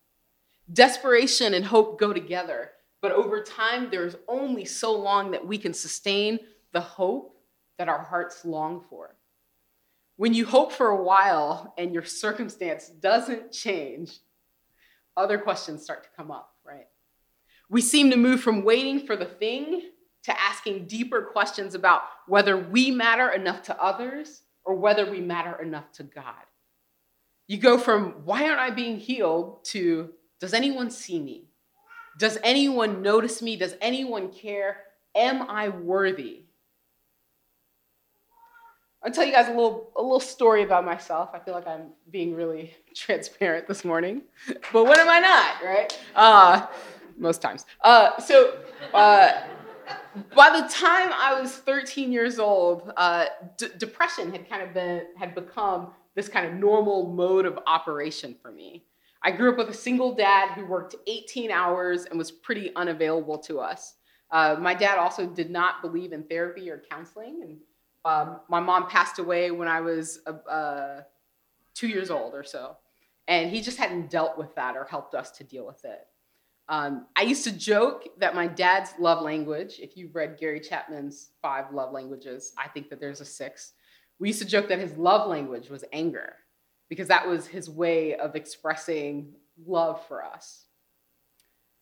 Desperation 0.73 1.55
and 1.55 1.65
hope 1.65 1.99
go 1.99 2.13
together, 2.13 2.71
but 3.01 3.13
over 3.13 3.43
time, 3.43 3.89
there's 3.91 4.17
only 4.29 4.65
so 4.65 4.93
long 4.93 5.31
that 5.31 5.47
we 5.47 5.59
can 5.59 5.73
sustain 5.73 6.39
the 6.73 6.81
hope 6.81 7.37
that 7.79 7.89
our 7.89 8.03
hearts 8.03 8.45
long 8.45 8.83
for. 8.89 9.17
When 10.17 10.35
you 10.35 10.47
hope 10.47 10.73
for 10.73 10.89
a 10.89 11.03
while 11.03 11.75
and 11.77 11.93
your 11.93 12.05
circumstance 12.05 12.89
doesn't 12.89 13.53
change, 13.53 14.19
other 15.17 15.39
questions 15.39 15.83
start 15.83 16.05
to 16.05 16.11
come 16.17 16.31
up, 16.31 16.55
right? 16.65 16.87
We 17.69 17.81
seem 17.81 18.11
to 18.11 18.17
move 18.17 18.41
from 18.41 18.65
waiting 18.65 19.07
for 19.07 19.17
the 19.17 19.25
thing 19.25 19.83
to 20.25 20.41
asking 20.41 20.87
deeper 20.87 21.23
questions 21.23 21.75
about 21.75 22.03
whether 22.27 22.57
we 22.57 22.91
matter 22.91 23.31
enough 23.31 23.63
to 23.63 23.83
others 23.83 24.43
or 24.65 24.75
whether 24.75 25.09
we 25.09 25.21
matter 25.21 25.61
enough 25.63 25.91
to 25.93 26.03
God. 26.03 26.35
You 27.47 27.59
go 27.59 27.79
from, 27.79 28.25
why 28.25 28.49
aren't 28.49 28.59
I 28.59 28.71
being 28.71 28.99
healed, 28.99 29.65
to, 29.67 30.11
does 30.41 30.53
anyone 30.53 30.91
see 30.91 31.21
me? 31.21 31.45
Does 32.19 32.39
anyone 32.43 33.03
notice 33.03 33.41
me? 33.41 33.57
Does 33.57 33.75
anyone 33.81 34.33
care? 34.33 34.79
Am 35.15 35.43
I 35.43 35.69
worthy? 35.69 36.47
I'll 39.05 39.13
tell 39.13 39.25
you 39.25 39.33
guys 39.33 39.47
a 39.47 39.51
little, 39.51 39.93
a 39.95 40.03
little 40.03 40.19
story 40.19 40.65
about 40.65 40.85
myself. 40.85 41.31
I 41.33 41.39
feel 41.39 41.55
like 41.55 41.69
I'm 41.69 41.93
being 42.11 42.35
really 42.35 42.75
transparent 42.95 43.69
this 43.69 43.85
morning, 43.85 44.23
but 44.73 44.85
what 44.85 44.99
am 44.99 45.09
I 45.09 45.21
not, 45.21 45.63
right? 45.65 46.01
Uh, 46.17 46.67
most 47.17 47.43
times. 47.43 47.67
Uh, 47.83 48.19
so, 48.21 48.59
uh, 48.95 49.43
by 50.35 50.61
the 50.61 50.69
time 50.69 51.13
I 51.15 51.39
was 51.41 51.53
13 51.53 52.11
years 52.13 52.39
old, 52.39 52.93
uh, 52.97 53.27
d- 53.57 53.69
depression 53.79 54.33
had 54.33 54.49
kind 54.49 54.63
of 54.63 54.73
been 54.75 55.03
had 55.17 55.35
become 55.35 55.93
this 56.15 56.29
kind 56.29 56.47
of 56.47 56.55
normal 56.55 57.13
mode 57.13 57.47
of 57.47 57.59
operation 57.67 58.35
for 58.41 58.51
me. 58.51 58.85
I 59.23 59.31
grew 59.31 59.51
up 59.51 59.59
with 59.59 59.69
a 59.69 59.75
single 59.75 60.15
dad 60.15 60.53
who 60.53 60.65
worked 60.65 60.95
18 61.07 61.51
hours 61.51 62.05
and 62.05 62.19
was 62.19 62.31
pretty 62.31 62.75
unavailable 62.75 63.39
to 63.39 63.61
us. 63.61 63.95
Uh, 64.31 64.57
my 64.59 64.75
dad 64.75 64.99
also 64.99 65.27
did 65.27 65.51
not 65.51 65.83
believe 65.83 66.13
in 66.13 66.23
therapy 66.25 66.71
or 66.71 66.83
counseling, 66.91 67.41
and 67.43 67.59
um, 68.05 68.41
my 68.49 68.61
mom 68.61 68.89
passed 68.89 69.19
away 69.19 69.51
when 69.51 69.69
I 69.69 69.81
was 69.81 70.21
uh, 70.27 70.51
uh, 70.51 71.03
two 71.75 71.89
years 71.89 72.11
old 72.11 72.35
or 72.35 72.45
so, 72.45 72.77
and 73.29 73.51
he 73.51 73.61
just 73.61 73.79
hadn't 73.79 74.11
dealt 74.11 74.37
with 74.39 74.55
that 74.57 74.77
or 74.77 74.85
helped 74.85 75.15
us 75.15 75.31
to 75.33 75.45
deal 75.45 75.67
with 75.67 75.85
it. 75.85 76.07
Um, 76.69 77.07
I 77.15 77.23
used 77.23 77.45
to 77.45 77.53
joke 77.53 78.09
that 78.19 78.35
my 78.35 78.47
dad's 78.47 78.91
love 78.99 79.23
language, 79.23 79.79
if 79.81 79.97
you've 79.97 80.15
read 80.15 80.37
Gary 80.39 80.61
Chapman's 80.61 81.31
five 81.41 81.73
love 81.73 81.93
languages, 81.93 82.53
I 82.59 82.69
think 82.69 82.91
that 82.91 83.01
there's 83.01 83.21
a 83.21 83.25
sixth. 83.25 83.73
We 84.19 84.29
used 84.29 84.43
to 84.43 84.49
joke 84.49 84.69
that 84.69 84.81
his 84.81 84.97
love 84.97 85.29
language 85.29 85.69
was 85.69 85.85
anger 85.93 86.35
because 86.89 87.09
that 87.09 87.27
was 87.27 87.47
his 87.47 87.71
way 87.71 88.17
of 88.17 88.35
expressing 88.35 89.33
love 89.65 90.05
for 90.07 90.25
us. 90.25 90.65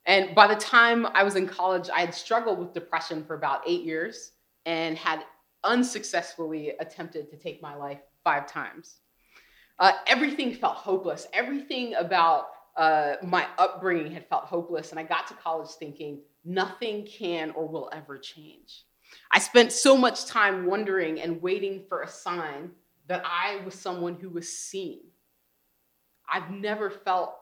And 0.06 0.34
by 0.34 0.46
the 0.46 0.56
time 0.56 1.06
I 1.06 1.22
was 1.22 1.36
in 1.36 1.46
college, 1.46 1.88
I 1.88 2.00
had 2.00 2.14
struggled 2.14 2.58
with 2.58 2.74
depression 2.74 3.24
for 3.24 3.34
about 3.34 3.62
eight 3.66 3.84
years 3.84 4.32
and 4.66 4.98
had 4.98 5.24
unsuccessfully 5.62 6.72
attempted 6.78 7.30
to 7.30 7.36
take 7.36 7.62
my 7.62 7.74
life 7.74 8.00
five 8.22 8.46
times. 8.46 8.98
Uh, 9.78 9.92
everything 10.06 10.54
felt 10.54 10.76
hopeless. 10.76 11.26
Everything 11.32 11.94
about 11.94 12.48
uh, 12.76 13.16
my 13.22 13.46
upbringing 13.58 14.12
had 14.12 14.28
felt 14.28 14.44
hopeless, 14.44 14.90
and 14.90 14.98
I 14.98 15.04
got 15.04 15.26
to 15.28 15.34
college 15.34 15.70
thinking 15.78 16.20
nothing 16.44 17.06
can 17.06 17.50
or 17.52 17.66
will 17.68 17.88
ever 17.92 18.18
change. 18.18 18.84
I 19.30 19.38
spent 19.38 19.72
so 19.72 19.96
much 19.96 20.26
time 20.26 20.66
wondering 20.66 21.20
and 21.20 21.40
waiting 21.40 21.84
for 21.88 22.02
a 22.02 22.08
sign 22.08 22.70
that 23.06 23.22
I 23.24 23.60
was 23.64 23.74
someone 23.74 24.14
who 24.14 24.30
was 24.30 24.48
seen. 24.48 25.00
I've 26.28 26.50
never 26.50 26.90
felt 26.90 27.36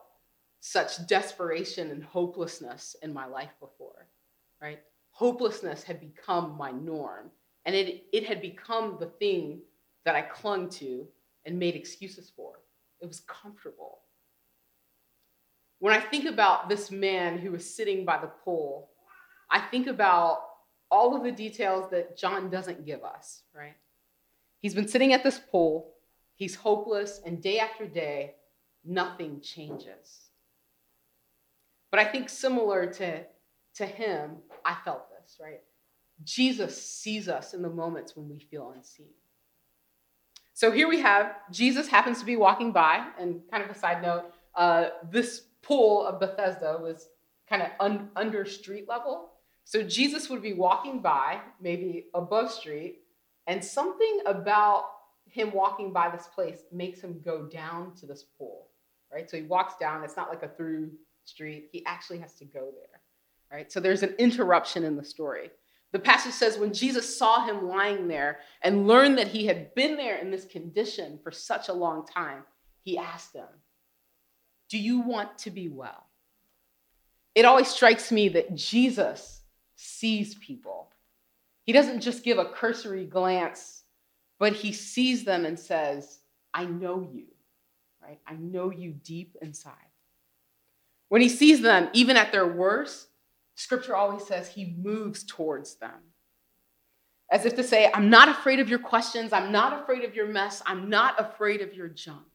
such 0.59 1.05
desperation 1.07 1.89
and 1.89 2.03
hopelessness 2.03 2.95
in 3.01 3.13
my 3.13 3.25
life 3.25 3.51
before, 3.59 4.07
right? 4.61 4.79
Hopelessness 5.11 5.83
had 5.83 5.99
become 5.99 6.57
my 6.57 6.71
norm, 6.71 7.31
and 7.65 7.75
it, 7.75 8.05
it 8.13 8.25
had 8.25 8.41
become 8.41 8.97
the 8.99 9.07
thing 9.07 9.61
that 10.05 10.15
I 10.15 10.21
clung 10.21 10.69
to 10.69 11.07
and 11.45 11.57
made 11.57 11.75
excuses 11.75 12.31
for. 12.35 12.59
It 13.01 13.07
was 13.07 13.21
comfortable. 13.21 13.99
When 15.83 15.93
I 15.93 15.99
think 15.99 16.23
about 16.23 16.69
this 16.69 16.91
man 16.91 17.37
who 17.37 17.51
was 17.51 17.69
sitting 17.69 18.05
by 18.05 18.17
the 18.17 18.31
pool, 18.45 18.91
I 19.51 19.59
think 19.59 19.87
about 19.87 20.39
all 20.89 21.13
of 21.13 21.23
the 21.23 21.31
details 21.33 21.91
that 21.91 22.15
John 22.15 22.49
doesn't 22.49 22.85
give 22.85 23.03
us, 23.03 23.41
right? 23.53 23.75
He's 24.61 24.73
been 24.73 24.87
sitting 24.87 25.11
at 25.11 25.25
this 25.25 25.41
pool, 25.51 25.91
he's 26.35 26.55
hopeless, 26.55 27.19
and 27.25 27.43
day 27.43 27.59
after 27.59 27.85
day, 27.85 28.35
nothing 28.85 29.41
changes. 29.41 30.29
But 31.91 31.99
I 31.99 32.05
think 32.05 32.29
similar 32.29 32.85
to, 32.85 33.25
to 33.75 33.85
him, 33.85 34.37
I 34.63 34.77
felt 34.85 35.09
this, 35.09 35.37
right? 35.41 35.59
Jesus 36.23 36.81
sees 36.81 37.27
us 37.27 37.53
in 37.53 37.61
the 37.61 37.69
moments 37.69 38.15
when 38.15 38.29
we 38.29 38.39
feel 38.39 38.71
unseen. 38.73 39.11
So 40.53 40.71
here 40.71 40.87
we 40.87 41.01
have 41.01 41.35
Jesus 41.51 41.89
happens 41.89 42.19
to 42.19 42.25
be 42.25 42.37
walking 42.37 42.71
by, 42.71 43.05
and 43.19 43.41
kind 43.51 43.61
of 43.61 43.69
a 43.69 43.77
side 43.77 44.01
note, 44.01 44.31
uh, 44.55 44.85
this 45.11 45.41
pool 45.63 46.05
of 46.05 46.19
Bethesda 46.19 46.77
was 46.79 47.09
kind 47.49 47.61
of 47.61 47.69
un- 47.79 48.09
under 48.15 48.45
street 48.45 48.87
level. 48.87 49.31
So 49.65 49.81
Jesus 49.81 50.29
would 50.29 50.41
be 50.41 50.53
walking 50.53 50.99
by, 50.99 51.39
maybe 51.61 52.07
above 52.13 52.51
street, 52.51 52.99
and 53.47 53.63
something 53.63 54.19
about 54.25 54.85
him 55.27 55.51
walking 55.51 55.91
by 55.91 56.09
this 56.09 56.27
place 56.27 56.59
makes 56.71 57.01
him 57.01 57.19
go 57.23 57.45
down 57.45 57.95
to 57.95 58.05
this 58.05 58.23
pool, 58.37 58.67
right? 59.11 59.29
So 59.29 59.37
he 59.37 59.43
walks 59.43 59.75
down. 59.79 60.03
It's 60.03 60.17
not 60.17 60.29
like 60.29 60.43
a 60.43 60.49
through 60.49 60.91
street. 61.23 61.69
He 61.71 61.85
actually 61.85 62.19
has 62.19 62.33
to 62.35 62.45
go 62.45 62.71
there, 62.71 63.01
right? 63.51 63.71
So 63.71 63.79
there's 63.79 64.03
an 64.03 64.15
interruption 64.19 64.83
in 64.83 64.95
the 64.95 65.03
story. 65.03 65.49
The 65.91 65.99
passage 65.99 66.33
says 66.33 66.57
when 66.57 66.73
Jesus 66.73 67.17
saw 67.17 67.45
him 67.45 67.67
lying 67.67 68.07
there 68.07 68.39
and 68.63 68.87
learned 68.87 69.17
that 69.17 69.27
he 69.27 69.45
had 69.45 69.73
been 69.75 69.95
there 69.95 70.17
in 70.17 70.31
this 70.31 70.45
condition 70.45 71.19
for 71.23 71.31
such 71.31 71.69
a 71.69 71.73
long 71.73 72.05
time, 72.05 72.43
he 72.83 72.97
asked 72.97 73.33
him, 73.33 73.47
do 74.73 74.79
you 74.79 75.01
want 75.01 75.37
to 75.37 75.51
be 75.51 75.67
well? 75.67 76.07
It 77.35 77.45
always 77.45 77.67
strikes 77.67 78.11
me 78.11 78.29
that 78.29 78.55
Jesus 78.55 79.43
sees 79.75 80.33
people. 80.33 80.89
He 81.63 81.73
doesn't 81.73 82.01
just 82.01 82.23
give 82.23 82.39
a 82.39 82.45
cursory 82.45 83.05
glance, 83.05 83.83
but 84.39 84.53
he 84.53 84.71
sees 84.71 85.25
them 85.25 85.45
and 85.45 85.59
says, 85.59 86.21
I 86.55 86.65
know 86.65 87.07
you, 87.13 87.27
right? 88.01 88.19
I 88.25 88.33
know 88.33 88.71
you 88.71 88.93
deep 88.93 89.35
inside. 89.43 89.73
When 91.09 91.21
he 91.21 91.29
sees 91.29 91.61
them, 91.61 91.89
even 91.93 92.17
at 92.17 92.31
their 92.31 92.47
worst, 92.47 93.09
scripture 93.53 93.95
always 93.95 94.25
says 94.25 94.47
he 94.47 94.73
moves 94.75 95.23
towards 95.23 95.75
them. 95.75 96.01
As 97.29 97.45
if 97.45 97.55
to 97.57 97.63
say, 97.63 97.91
I'm 97.93 98.09
not 98.09 98.27
afraid 98.27 98.59
of 98.59 98.69
your 98.69 98.79
questions. 98.79 99.33
I'm 99.33 99.51
not 99.51 99.83
afraid 99.83 100.03
of 100.03 100.15
your 100.15 100.29
mess. 100.29 100.63
I'm 100.65 100.89
not 100.89 101.19
afraid 101.19 101.61
of 101.61 101.75
your 101.75 101.89
junk. 101.89 102.25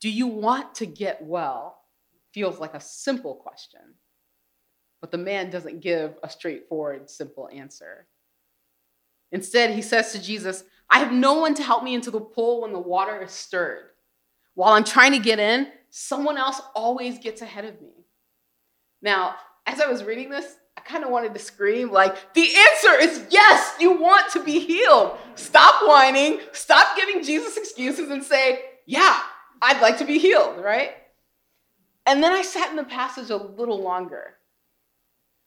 Do 0.00 0.10
you 0.10 0.26
want 0.26 0.74
to 0.76 0.86
get 0.86 1.22
well? 1.22 1.78
Feels 2.32 2.58
like 2.58 2.74
a 2.74 2.80
simple 2.80 3.34
question. 3.34 3.80
But 5.00 5.10
the 5.10 5.18
man 5.18 5.50
doesn't 5.50 5.80
give 5.80 6.14
a 6.22 6.28
straightforward, 6.28 7.10
simple 7.10 7.48
answer. 7.52 8.06
Instead, 9.32 9.74
he 9.74 9.82
says 9.82 10.12
to 10.12 10.22
Jesus, 10.22 10.64
I 10.88 10.98
have 10.98 11.12
no 11.12 11.34
one 11.34 11.54
to 11.54 11.62
help 11.62 11.84
me 11.84 11.94
into 11.94 12.10
the 12.10 12.20
pool 12.20 12.62
when 12.62 12.72
the 12.72 12.78
water 12.78 13.22
is 13.22 13.30
stirred. 13.30 13.84
While 14.54 14.72
I'm 14.72 14.84
trying 14.84 15.12
to 15.12 15.18
get 15.18 15.38
in, 15.38 15.68
someone 15.90 16.36
else 16.36 16.60
always 16.74 17.18
gets 17.18 17.40
ahead 17.42 17.64
of 17.64 17.80
me. 17.80 18.06
Now, 19.00 19.36
as 19.66 19.80
I 19.80 19.86
was 19.86 20.04
reading 20.04 20.30
this, 20.30 20.56
I 20.76 20.80
kind 20.82 21.04
of 21.04 21.10
wanted 21.10 21.32
to 21.34 21.40
scream, 21.40 21.90
like, 21.90 22.34
the 22.34 22.42
answer 22.42 23.00
is 23.00 23.26
yes, 23.30 23.74
you 23.78 23.92
want 24.00 24.32
to 24.32 24.42
be 24.42 24.58
healed. 24.58 25.16
Stop 25.34 25.86
whining, 25.86 26.40
stop 26.52 26.96
giving 26.96 27.22
Jesus 27.22 27.56
excuses, 27.56 28.10
and 28.10 28.24
say, 28.24 28.60
yeah, 28.86 29.20
I'd 29.62 29.80
like 29.80 29.98
to 29.98 30.04
be 30.04 30.18
healed, 30.18 30.62
right? 30.62 30.94
And 32.06 32.22
then 32.22 32.32
I 32.32 32.42
sat 32.42 32.70
in 32.70 32.76
the 32.76 32.84
passage 32.84 33.30
a 33.30 33.36
little 33.36 33.80
longer 33.80 34.36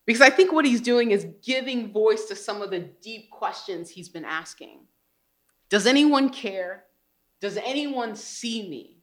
because 0.05 0.21
I 0.21 0.29
think 0.29 0.51
what 0.51 0.65
he's 0.65 0.81
doing 0.81 1.11
is 1.11 1.27
giving 1.43 1.91
voice 1.91 2.25
to 2.25 2.35
some 2.35 2.61
of 2.61 2.69
the 2.69 2.79
deep 2.79 3.31
questions 3.31 3.89
he's 3.89 4.09
been 4.09 4.25
asking. 4.25 4.81
Does 5.69 5.85
anyone 5.85 6.29
care? 6.29 6.83
Does 7.41 7.57
anyone 7.57 8.15
see 8.15 8.67
me? 8.69 8.99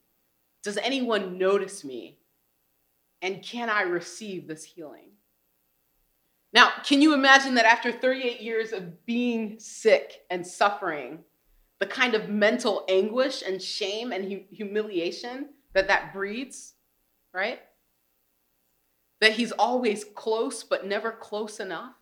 Does 0.62 0.76
anyone 0.76 1.38
notice 1.38 1.84
me? 1.84 2.18
And 3.22 3.42
can 3.42 3.68
I 3.68 3.82
receive 3.82 4.46
this 4.46 4.64
healing? 4.64 5.10
Now, 6.52 6.70
can 6.84 7.00
you 7.00 7.14
imagine 7.14 7.54
that 7.54 7.64
after 7.64 7.92
38 7.92 8.40
years 8.40 8.72
of 8.72 9.04
being 9.06 9.58
sick 9.58 10.22
and 10.30 10.46
suffering, 10.46 11.20
the 11.80 11.86
kind 11.86 12.14
of 12.14 12.28
mental 12.28 12.84
anguish 12.88 13.42
and 13.44 13.60
shame 13.60 14.12
and 14.12 14.30
hu- 14.30 14.44
humiliation 14.50 15.48
that 15.74 15.88
that 15.88 16.12
breeds, 16.12 16.74
right? 17.32 17.60
That 19.20 19.32
he's 19.32 19.52
always 19.52 20.04
close 20.04 20.62
but 20.62 20.86
never 20.86 21.10
close 21.10 21.58
enough. 21.58 21.94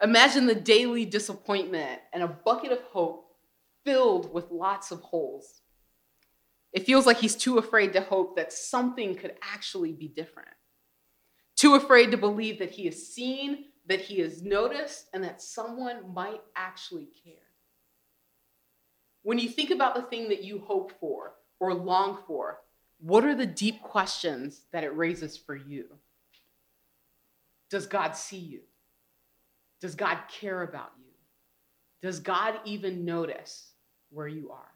Imagine 0.00 0.46
the 0.46 0.54
daily 0.54 1.04
disappointment 1.04 2.00
and 2.12 2.22
a 2.22 2.28
bucket 2.28 2.72
of 2.72 2.80
hope 2.82 3.36
filled 3.84 4.32
with 4.32 4.50
lots 4.50 4.90
of 4.90 5.00
holes. 5.00 5.60
It 6.72 6.86
feels 6.86 7.06
like 7.06 7.18
he's 7.18 7.36
too 7.36 7.58
afraid 7.58 7.92
to 7.92 8.00
hope 8.00 8.36
that 8.36 8.52
something 8.52 9.14
could 9.14 9.34
actually 9.42 9.92
be 9.92 10.08
different. 10.08 10.48
Too 11.56 11.74
afraid 11.74 12.10
to 12.10 12.16
believe 12.16 12.58
that 12.58 12.72
he 12.72 12.86
is 12.88 13.14
seen, 13.14 13.66
that 13.86 14.00
he 14.00 14.20
is 14.20 14.42
noticed, 14.42 15.06
and 15.12 15.22
that 15.22 15.40
someone 15.40 16.12
might 16.12 16.40
actually 16.56 17.08
care. 17.24 17.34
When 19.24 19.40
you 19.40 19.48
think 19.48 19.70
about 19.70 19.96
the 19.96 20.02
thing 20.02 20.28
that 20.28 20.44
you 20.44 20.60
hope 20.60 20.92
for 21.00 21.32
or 21.58 21.74
long 21.74 22.18
for, 22.26 22.60
What 22.98 23.24
are 23.24 23.34
the 23.34 23.46
deep 23.46 23.82
questions 23.82 24.62
that 24.72 24.84
it 24.84 24.96
raises 24.96 25.36
for 25.36 25.54
you? 25.54 25.84
Does 27.70 27.86
God 27.86 28.16
see 28.16 28.38
you? 28.38 28.60
Does 29.80 29.94
God 29.94 30.18
care 30.40 30.62
about 30.62 30.92
you? 30.98 31.10
Does 32.00 32.20
God 32.20 32.54
even 32.64 33.04
notice 33.04 33.72
where 34.10 34.28
you 34.28 34.50
are? 34.52 34.70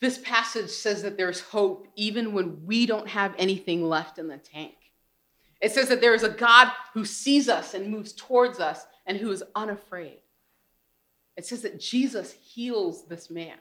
This 0.00 0.18
passage 0.18 0.68
says 0.68 1.02
that 1.02 1.16
there's 1.16 1.40
hope 1.40 1.88
even 1.96 2.34
when 2.34 2.66
we 2.66 2.84
don't 2.84 3.08
have 3.08 3.34
anything 3.38 3.88
left 3.88 4.18
in 4.18 4.28
the 4.28 4.36
tank. 4.36 4.74
It 5.62 5.72
says 5.72 5.88
that 5.88 6.02
there 6.02 6.14
is 6.14 6.22
a 6.22 6.28
God 6.28 6.70
who 6.92 7.06
sees 7.06 7.48
us 7.48 7.72
and 7.72 7.90
moves 7.90 8.12
towards 8.12 8.60
us 8.60 8.86
and 9.06 9.16
who 9.16 9.30
is 9.30 9.42
unafraid. 9.54 10.18
It 11.36 11.46
says 11.46 11.62
that 11.62 11.78
Jesus 11.78 12.32
heals 12.32 13.06
this 13.06 13.30
man. 13.30 13.58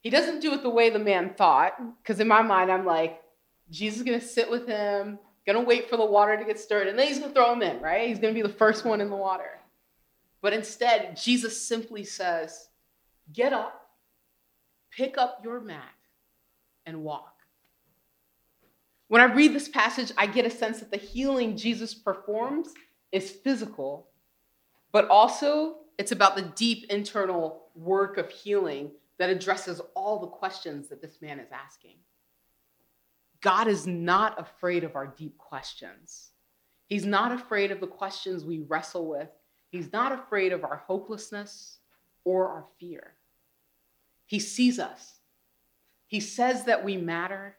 He 0.00 0.10
doesn't 0.10 0.40
do 0.40 0.52
it 0.52 0.62
the 0.62 0.70
way 0.70 0.90
the 0.90 0.98
man 0.98 1.34
thought, 1.34 1.74
because 2.02 2.20
in 2.20 2.28
my 2.28 2.42
mind, 2.42 2.70
I'm 2.70 2.86
like, 2.86 3.22
Jesus 3.70 3.98
is 3.98 4.04
going 4.04 4.20
to 4.20 4.26
sit 4.26 4.50
with 4.50 4.66
him, 4.66 5.18
going 5.46 5.58
to 5.58 5.66
wait 5.66 5.88
for 5.88 5.96
the 5.96 6.04
water 6.04 6.36
to 6.36 6.44
get 6.44 6.58
stirred, 6.58 6.88
and 6.88 6.98
then 6.98 7.08
he's 7.08 7.18
going 7.18 7.30
to 7.30 7.34
throw 7.34 7.52
him 7.52 7.62
in, 7.62 7.80
right? 7.80 8.08
He's 8.08 8.18
going 8.18 8.34
to 8.34 8.40
be 8.40 8.46
the 8.46 8.54
first 8.54 8.84
one 8.84 9.00
in 9.00 9.10
the 9.10 9.16
water. 9.16 9.58
But 10.40 10.52
instead, 10.52 11.16
Jesus 11.16 11.66
simply 11.66 12.04
says, 12.04 12.68
Get 13.32 13.52
up, 13.52 13.88
pick 14.90 15.18
up 15.18 15.40
your 15.42 15.60
mat, 15.60 15.94
and 16.86 17.02
walk. 17.02 17.34
When 19.08 19.22
I 19.22 19.24
read 19.24 19.54
this 19.54 19.68
passage, 19.68 20.12
I 20.16 20.26
get 20.26 20.46
a 20.46 20.50
sense 20.50 20.80
that 20.80 20.90
the 20.90 20.98
healing 20.98 21.56
Jesus 21.56 21.94
performs 21.94 22.68
is 23.10 23.30
physical, 23.30 24.08
but 24.92 25.08
also 25.08 25.76
it's 25.98 26.12
about 26.12 26.36
the 26.36 26.42
deep 26.42 26.86
internal 26.90 27.66
work 27.74 28.16
of 28.16 28.30
healing 28.30 28.92
that 29.18 29.30
addresses 29.30 29.80
all 29.94 30.20
the 30.20 30.28
questions 30.28 30.88
that 30.88 31.02
this 31.02 31.20
man 31.20 31.40
is 31.40 31.50
asking. 31.52 31.96
God 33.40 33.68
is 33.68 33.86
not 33.86 34.40
afraid 34.40 34.84
of 34.84 34.96
our 34.96 35.08
deep 35.08 35.36
questions. 35.38 36.30
He's 36.86 37.04
not 37.04 37.32
afraid 37.32 37.70
of 37.70 37.80
the 37.80 37.86
questions 37.86 38.44
we 38.44 38.60
wrestle 38.60 39.06
with. 39.06 39.28
He's 39.70 39.92
not 39.92 40.12
afraid 40.12 40.52
of 40.52 40.64
our 40.64 40.82
hopelessness 40.86 41.78
or 42.24 42.48
our 42.48 42.64
fear. 42.80 43.14
He 44.26 44.38
sees 44.38 44.78
us. 44.78 45.20
He 46.06 46.20
says 46.20 46.64
that 46.64 46.84
we 46.84 46.96
matter, 46.96 47.56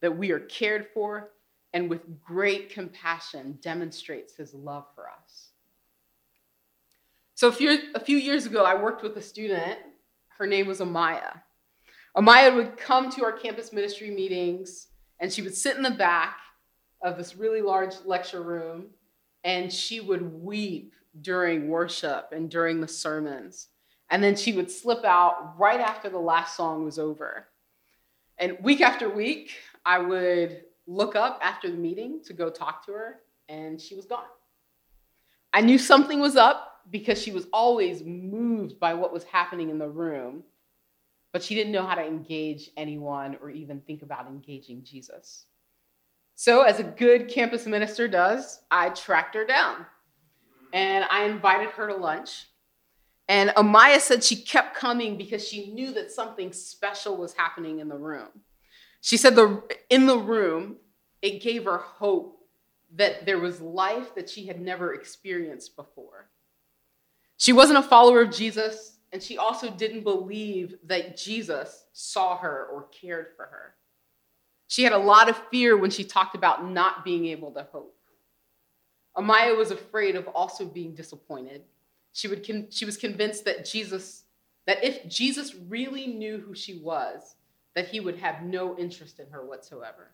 that 0.00 0.16
we 0.16 0.32
are 0.32 0.40
cared 0.40 0.88
for, 0.92 1.30
and 1.72 1.88
with 1.88 2.20
great 2.20 2.70
compassion 2.70 3.58
demonstrates 3.62 4.34
his 4.34 4.52
love 4.54 4.86
for 4.94 5.08
us. 5.08 5.51
So, 7.42 7.48
a 7.48 7.52
few, 7.52 7.76
a 7.96 7.98
few 7.98 8.18
years 8.18 8.46
ago, 8.46 8.64
I 8.64 8.80
worked 8.80 9.02
with 9.02 9.16
a 9.16 9.20
student. 9.20 9.76
Her 10.38 10.46
name 10.46 10.68
was 10.68 10.78
Amaya. 10.78 11.40
Amaya 12.16 12.54
would 12.54 12.76
come 12.76 13.10
to 13.10 13.24
our 13.24 13.32
campus 13.32 13.72
ministry 13.72 14.12
meetings, 14.12 14.86
and 15.18 15.32
she 15.32 15.42
would 15.42 15.56
sit 15.56 15.76
in 15.76 15.82
the 15.82 15.90
back 15.90 16.36
of 17.02 17.16
this 17.16 17.34
really 17.34 17.60
large 17.60 17.94
lecture 18.04 18.44
room, 18.44 18.90
and 19.42 19.72
she 19.72 19.98
would 19.98 20.22
weep 20.22 20.94
during 21.20 21.66
worship 21.66 22.28
and 22.30 22.48
during 22.48 22.80
the 22.80 22.86
sermons. 22.86 23.70
And 24.08 24.22
then 24.22 24.36
she 24.36 24.52
would 24.52 24.70
slip 24.70 25.04
out 25.04 25.58
right 25.58 25.80
after 25.80 26.08
the 26.08 26.20
last 26.20 26.56
song 26.56 26.84
was 26.84 26.96
over. 26.96 27.48
And 28.38 28.56
week 28.62 28.80
after 28.80 29.10
week, 29.10 29.50
I 29.84 29.98
would 29.98 30.62
look 30.86 31.16
up 31.16 31.40
after 31.42 31.68
the 31.68 31.76
meeting 31.76 32.20
to 32.26 32.34
go 32.34 32.50
talk 32.50 32.86
to 32.86 32.92
her, 32.92 33.16
and 33.48 33.80
she 33.80 33.96
was 33.96 34.06
gone. 34.06 34.30
I 35.52 35.60
knew 35.60 35.76
something 35.76 36.20
was 36.20 36.36
up 36.36 36.68
because 36.90 37.20
she 37.20 37.32
was 37.32 37.46
always 37.52 38.02
moved 38.02 38.78
by 38.78 38.94
what 38.94 39.12
was 39.12 39.24
happening 39.24 39.70
in 39.70 39.78
the 39.78 39.88
room, 39.88 40.42
but 41.32 41.42
she 41.42 41.54
didn't 41.54 41.72
know 41.72 41.86
how 41.86 41.94
to 41.94 42.04
engage 42.04 42.70
anyone 42.76 43.36
or 43.40 43.50
even 43.50 43.80
think 43.80 44.02
about 44.02 44.26
engaging 44.26 44.84
Jesus. 44.84 45.46
So, 46.34 46.62
as 46.62 46.80
a 46.80 46.84
good 46.84 47.28
campus 47.28 47.66
minister 47.66 48.08
does, 48.08 48.60
I 48.70 48.90
tracked 48.90 49.34
her 49.34 49.44
down 49.44 49.86
and 50.72 51.04
I 51.10 51.24
invited 51.24 51.70
her 51.70 51.88
to 51.88 51.94
lunch. 51.94 52.46
And 53.28 53.50
Amaya 53.50 54.00
said 54.00 54.24
she 54.24 54.36
kept 54.36 54.76
coming 54.76 55.16
because 55.16 55.46
she 55.46 55.72
knew 55.72 55.92
that 55.92 56.10
something 56.10 56.52
special 56.52 57.16
was 57.16 57.34
happening 57.34 57.78
in 57.78 57.88
the 57.88 57.96
room. 57.96 58.28
She 59.00 59.16
said 59.16 59.36
the 59.36 59.62
in 59.88 60.06
the 60.06 60.18
room, 60.18 60.76
it 61.22 61.42
gave 61.42 61.64
her 61.64 61.78
hope 61.78 62.38
that 62.94 63.24
there 63.24 63.38
was 63.38 63.60
life 63.60 64.14
that 64.14 64.28
she 64.28 64.46
had 64.46 64.60
never 64.60 64.94
experienced 64.94 65.76
before. 65.76 66.28
She 67.42 67.52
wasn't 67.52 67.80
a 67.80 67.82
follower 67.82 68.22
of 68.22 68.30
Jesus, 68.30 68.98
and 69.10 69.20
she 69.20 69.36
also 69.36 69.68
didn't 69.68 70.04
believe 70.04 70.76
that 70.84 71.16
Jesus 71.16 71.86
saw 71.92 72.36
her 72.36 72.68
or 72.72 72.86
cared 72.92 73.30
for 73.34 73.46
her. 73.46 73.74
She 74.68 74.84
had 74.84 74.92
a 74.92 74.98
lot 74.98 75.28
of 75.28 75.42
fear 75.50 75.76
when 75.76 75.90
she 75.90 76.04
talked 76.04 76.36
about 76.36 76.70
not 76.70 77.04
being 77.04 77.26
able 77.26 77.50
to 77.50 77.66
hope. 77.72 77.96
Amaya 79.16 79.58
was 79.58 79.72
afraid 79.72 80.14
of 80.14 80.28
also 80.28 80.64
being 80.64 80.94
disappointed. 80.94 81.64
She, 82.12 82.28
would 82.28 82.46
con- 82.46 82.68
she 82.70 82.84
was 82.84 82.96
convinced 82.96 83.44
that 83.46 83.64
Jesus, 83.64 84.22
that 84.68 84.84
if 84.84 85.08
Jesus 85.08 85.56
really 85.66 86.06
knew 86.06 86.38
who 86.38 86.54
she 86.54 86.78
was, 86.78 87.34
that 87.74 87.88
he 87.88 87.98
would 87.98 88.18
have 88.18 88.44
no 88.44 88.78
interest 88.78 89.18
in 89.18 89.28
her 89.30 89.44
whatsoever. 89.44 90.12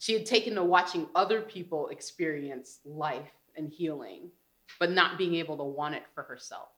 She 0.00 0.12
had 0.12 0.26
taken 0.26 0.54
to 0.56 0.64
watching 0.64 1.08
other 1.14 1.40
people 1.40 1.88
experience 1.88 2.80
life 2.84 3.32
and 3.56 3.70
healing, 3.70 4.28
but 4.78 4.90
not 4.90 5.18
being 5.18 5.34
able 5.36 5.56
to 5.56 5.64
want 5.64 5.94
it 5.94 6.04
for 6.14 6.22
herself. 6.22 6.68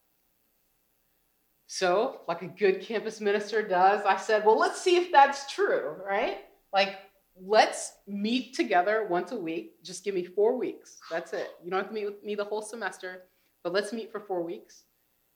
So, 1.66 2.20
like 2.28 2.42
a 2.42 2.48
good 2.48 2.82
campus 2.82 3.20
minister 3.20 3.66
does, 3.66 4.04
I 4.04 4.16
said, 4.16 4.44
Well, 4.44 4.58
let's 4.58 4.80
see 4.80 4.96
if 4.96 5.10
that's 5.10 5.50
true, 5.52 5.94
right? 6.06 6.38
Like, 6.72 6.96
let's 7.40 7.92
meet 8.06 8.54
together 8.54 9.06
once 9.08 9.32
a 9.32 9.36
week. 9.36 9.82
Just 9.82 10.04
give 10.04 10.14
me 10.14 10.24
four 10.24 10.58
weeks. 10.58 10.98
That's 11.10 11.32
it. 11.32 11.48
You 11.64 11.70
don't 11.70 11.80
have 11.80 11.88
to 11.88 11.94
meet 11.94 12.04
with 12.04 12.22
me 12.22 12.34
the 12.34 12.44
whole 12.44 12.62
semester, 12.62 13.22
but 13.62 13.72
let's 13.72 13.92
meet 13.92 14.12
for 14.12 14.20
four 14.20 14.42
weeks. 14.42 14.82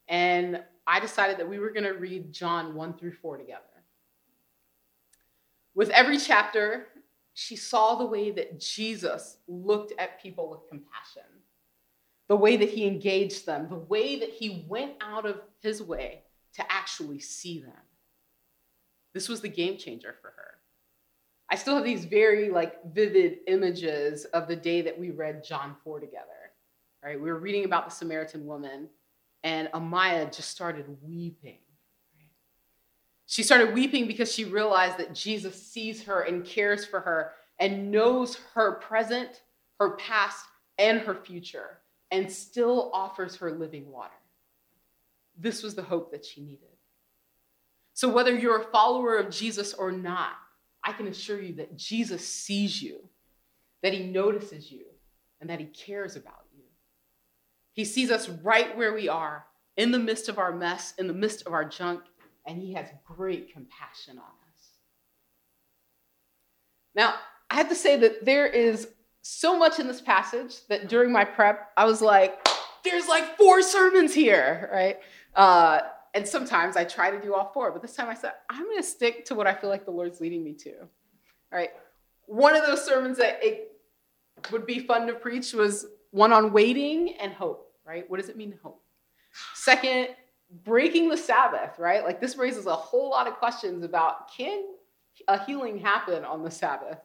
And 0.08 0.62
I 0.86 1.00
decided 1.00 1.38
that 1.38 1.48
we 1.48 1.58
were 1.58 1.70
going 1.70 1.84
to 1.84 1.94
read 1.94 2.32
John 2.32 2.74
1 2.74 2.94
through 2.94 3.12
4 3.12 3.38
together. 3.38 3.62
With 5.74 5.90
every 5.90 6.18
chapter, 6.18 6.86
she 7.34 7.56
saw 7.56 7.96
the 7.96 8.06
way 8.06 8.30
that 8.30 8.60
Jesus 8.60 9.38
looked 9.48 9.92
at 9.98 10.22
people 10.22 10.48
with 10.48 10.68
compassion, 10.68 11.22
the 12.28 12.36
way 12.36 12.56
that 12.56 12.68
he 12.68 12.86
engaged 12.86 13.46
them, 13.46 13.68
the 13.68 13.76
way 13.76 14.18
that 14.18 14.30
he 14.30 14.64
went 14.68 14.92
out 15.00 15.26
of 15.26 15.40
his 15.60 15.82
way 15.82 16.22
to 16.54 16.72
actually 16.72 17.20
see 17.20 17.60
them. 17.60 17.72
This 19.14 19.28
was 19.28 19.40
the 19.40 19.48
game 19.48 19.78
changer 19.78 20.14
for 20.20 20.28
her. 20.28 20.54
I 21.50 21.56
still 21.56 21.76
have 21.76 21.84
these 21.84 22.04
very 22.04 22.50
like 22.50 22.92
vivid 22.92 23.38
images 23.46 24.24
of 24.26 24.48
the 24.48 24.56
day 24.56 24.82
that 24.82 24.98
we 24.98 25.10
read 25.10 25.44
John 25.44 25.76
4 25.84 26.00
together. 26.00 26.24
Right? 27.02 27.20
We 27.20 27.30
were 27.30 27.38
reading 27.38 27.64
about 27.64 27.88
the 27.88 27.94
Samaritan 27.94 28.46
woman 28.46 28.88
and 29.44 29.68
Amaya 29.68 30.34
just 30.34 30.50
started 30.50 30.86
weeping 31.02 31.58
she 33.26 33.42
started 33.42 33.74
weeping 33.74 34.06
because 34.06 34.32
she 34.32 34.44
realized 34.44 34.98
that 34.98 35.12
Jesus 35.12 35.60
sees 35.60 36.04
her 36.04 36.22
and 36.22 36.44
cares 36.44 36.84
for 36.84 37.00
her 37.00 37.32
and 37.58 37.90
knows 37.90 38.36
her 38.54 38.72
present, 38.76 39.42
her 39.80 39.96
past, 39.96 40.46
and 40.78 41.00
her 41.00 41.14
future, 41.14 41.80
and 42.10 42.30
still 42.30 42.90
offers 42.94 43.36
her 43.36 43.50
living 43.50 43.90
water. 43.90 44.12
This 45.38 45.62
was 45.62 45.74
the 45.74 45.82
hope 45.82 46.12
that 46.12 46.24
she 46.24 46.40
needed. 46.40 46.68
So, 47.94 48.08
whether 48.08 48.34
you're 48.34 48.60
a 48.60 48.70
follower 48.70 49.16
of 49.16 49.30
Jesus 49.30 49.74
or 49.74 49.90
not, 49.90 50.32
I 50.84 50.92
can 50.92 51.06
assure 51.06 51.40
you 51.40 51.54
that 51.54 51.76
Jesus 51.76 52.26
sees 52.26 52.82
you, 52.82 53.08
that 53.82 53.92
he 53.92 54.04
notices 54.04 54.70
you, 54.70 54.84
and 55.40 55.50
that 55.50 55.60
he 55.60 55.66
cares 55.66 56.16
about 56.16 56.44
you. 56.54 56.64
He 57.72 57.84
sees 57.84 58.10
us 58.10 58.28
right 58.28 58.76
where 58.76 58.94
we 58.94 59.08
are, 59.08 59.46
in 59.76 59.90
the 59.90 59.98
midst 59.98 60.28
of 60.28 60.38
our 60.38 60.52
mess, 60.52 60.94
in 60.98 61.06
the 61.06 61.12
midst 61.12 61.46
of 61.46 61.52
our 61.52 61.64
junk, 61.64 62.02
and 62.46 62.58
he 62.58 62.72
has 62.74 62.86
great 63.04 63.52
compassion 63.52 64.18
on 64.18 64.24
us. 64.24 64.68
Now, 66.94 67.14
I 67.50 67.56
have 67.56 67.68
to 67.68 67.74
say 67.74 67.96
that 67.96 68.24
there 68.24 68.46
is 68.46 68.88
so 69.26 69.58
much 69.58 69.80
in 69.80 69.88
this 69.88 70.00
passage 70.00 70.66
that 70.68 70.88
during 70.88 71.10
my 71.10 71.24
prep, 71.24 71.70
I 71.76 71.84
was 71.84 72.00
like, 72.00 72.46
there's 72.84 73.08
like 73.08 73.36
four 73.36 73.60
sermons 73.60 74.14
here, 74.14 74.70
right? 74.72 74.98
Uh, 75.34 75.80
and 76.14 76.26
sometimes 76.26 76.76
I 76.76 76.84
try 76.84 77.10
to 77.10 77.20
do 77.20 77.34
all 77.34 77.50
four, 77.52 77.72
but 77.72 77.82
this 77.82 77.94
time 77.94 78.08
I 78.08 78.14
said, 78.14 78.32
I'm 78.48 78.62
going 78.62 78.78
to 78.78 78.82
stick 78.82 79.24
to 79.26 79.34
what 79.34 79.46
I 79.46 79.54
feel 79.54 79.68
like 79.68 79.84
the 79.84 79.90
Lord's 79.90 80.20
leading 80.20 80.44
me 80.44 80.52
to. 80.54 80.78
All 80.78 80.88
right. 81.52 81.70
One 82.26 82.54
of 82.54 82.64
those 82.64 82.84
sermons 82.84 83.18
that 83.18 83.40
it 83.42 83.72
would 84.52 84.64
be 84.64 84.78
fun 84.78 85.08
to 85.08 85.14
preach 85.14 85.52
was 85.52 85.86
one 86.12 86.32
on 86.32 86.52
waiting 86.52 87.14
and 87.20 87.32
hope, 87.32 87.72
right? 87.84 88.08
What 88.08 88.20
does 88.20 88.28
it 88.28 88.36
mean 88.36 88.52
to 88.52 88.58
hope? 88.62 88.82
Second, 89.54 90.08
breaking 90.64 91.08
the 91.08 91.16
Sabbath, 91.16 91.78
right? 91.78 92.04
Like 92.04 92.20
this 92.20 92.36
raises 92.36 92.66
a 92.66 92.74
whole 92.74 93.10
lot 93.10 93.26
of 93.26 93.34
questions 93.34 93.84
about 93.84 94.30
can 94.32 94.64
a 95.28 95.44
healing 95.44 95.78
happen 95.78 96.24
on 96.24 96.44
the 96.44 96.50
Sabbath, 96.50 96.98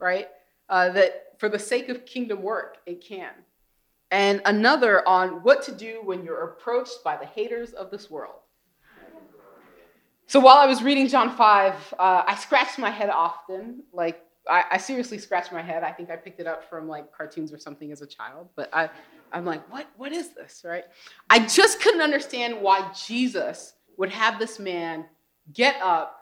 right? 0.00 0.28
Uh, 0.68 0.90
that 0.90 1.34
for 1.38 1.48
the 1.48 1.58
sake 1.58 1.88
of 1.88 2.06
kingdom 2.06 2.42
work, 2.42 2.78
it 2.86 3.04
can. 3.04 3.32
And 4.10 4.42
another 4.44 5.06
on 5.08 5.42
what 5.42 5.62
to 5.64 5.72
do 5.72 6.00
when 6.04 6.24
you're 6.24 6.44
approached 6.44 7.02
by 7.02 7.16
the 7.16 7.26
haters 7.26 7.72
of 7.72 7.90
this 7.90 8.10
world. 8.10 8.36
So 10.26 10.40
while 10.40 10.56
I 10.56 10.66
was 10.66 10.82
reading 10.82 11.08
John 11.08 11.36
5, 11.36 11.94
uh, 11.98 12.22
I 12.26 12.34
scratched 12.36 12.78
my 12.78 12.90
head 12.90 13.10
often. 13.10 13.82
Like, 13.92 14.22
I, 14.48 14.64
I, 14.72 14.78
seriously 14.78 15.18
scratched 15.18 15.52
my 15.52 15.62
head. 15.62 15.82
I 15.82 15.92
think 15.92 16.10
I 16.10 16.16
picked 16.16 16.40
it 16.40 16.46
up 16.46 16.68
from 16.68 16.88
like 16.88 17.12
cartoons 17.12 17.52
or 17.52 17.58
something 17.58 17.92
as 17.92 18.02
a 18.02 18.06
child. 18.06 18.48
But 18.56 18.70
I, 18.72 18.88
I'm 19.32 19.44
like, 19.44 19.70
what, 19.70 19.86
what 19.96 20.12
is 20.12 20.34
this, 20.34 20.62
right? 20.64 20.84
I 21.30 21.46
just 21.46 21.80
couldn't 21.80 22.00
understand 22.00 22.60
why 22.60 22.90
Jesus 23.06 23.74
would 23.96 24.10
have 24.10 24.38
this 24.38 24.58
man 24.58 25.06
get 25.52 25.76
up, 25.82 26.18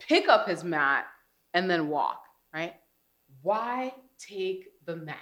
pick 0.00 0.28
up 0.28 0.48
his 0.48 0.64
mat, 0.64 1.06
and 1.54 1.70
then 1.70 1.88
walk, 1.88 2.22
right? 2.52 2.74
Why 3.42 3.94
take 4.18 4.70
the 4.84 4.96
mat? 4.96 5.16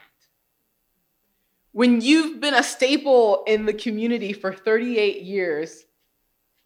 When 1.73 2.01
you've 2.01 2.41
been 2.41 2.55
a 2.55 2.63
staple 2.63 3.45
in 3.47 3.65
the 3.65 3.73
community 3.73 4.33
for 4.33 4.53
38 4.53 5.23
years, 5.23 5.85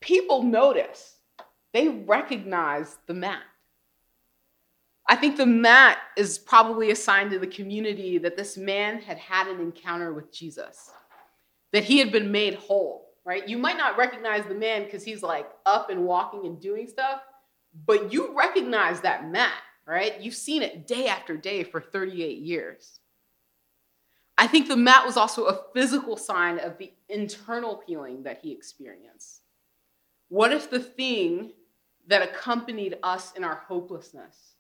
people 0.01 0.43
notice. 0.43 1.17
They 1.73 1.89
recognize 1.89 2.97
the 3.07 3.15
mat. 3.15 3.43
I 5.07 5.17
think 5.17 5.37
the 5.37 5.45
mat 5.45 5.99
is 6.17 6.39
probably 6.39 6.91
a 6.91 6.97
sign 6.97 7.29
to 7.31 7.39
the 7.39 7.47
community 7.47 8.17
that 8.19 8.37
this 8.37 8.57
man 8.57 9.01
had 9.01 9.19
had 9.19 9.49
an 9.49 9.61
encounter 9.61 10.15
with 10.15 10.33
Jesus, 10.33 10.91
that 11.73 11.85
he 11.85 11.99
had 11.99 12.11
been 12.11 12.33
made 12.33 12.55
whole, 12.55 13.11
right? 13.25 13.47
You 13.47 13.59
might 13.59 13.77
not 13.77 13.99
recognize 13.99 14.47
the 14.47 14.55
man 14.55 14.85
because 14.85 15.05
he's 15.05 15.23
like 15.23 15.47
up 15.67 15.91
and 15.91 16.05
walking 16.05 16.47
and 16.47 16.59
doing 16.59 16.87
stuff, 16.87 17.21
but 17.87 18.13
you 18.13 18.35
recognize 18.35 19.03
that 19.03 19.29
mat, 19.31 19.53
right? 19.87 20.21
You've 20.21 20.35
seen 20.35 20.63
it 20.63 20.87
day 20.87 21.07
after 21.07 21.37
day 21.37 21.65
for 21.65 21.81
38 21.81 22.39
years. 22.39 23.01
I 24.37 24.47
think 24.47 24.69
the 24.69 24.77
mat 24.77 25.07
was 25.07 25.17
also 25.17 25.45
a 25.45 25.61
physical 25.73 26.17
sign 26.17 26.59
of 26.59 26.79
the 26.79 26.93
internal 27.09 27.83
healing 27.87 28.25
that 28.25 28.41
he 28.43 28.53
experienced. 28.53 29.43
What 30.29 30.53
if 30.53 30.71
the 30.71 30.81
thing 30.81 31.53
that 32.09 32.23
accompanied 32.23 32.99
us 33.03 33.33
in 33.33 33.45
our 33.45 33.63
hopelessness 33.69 34.55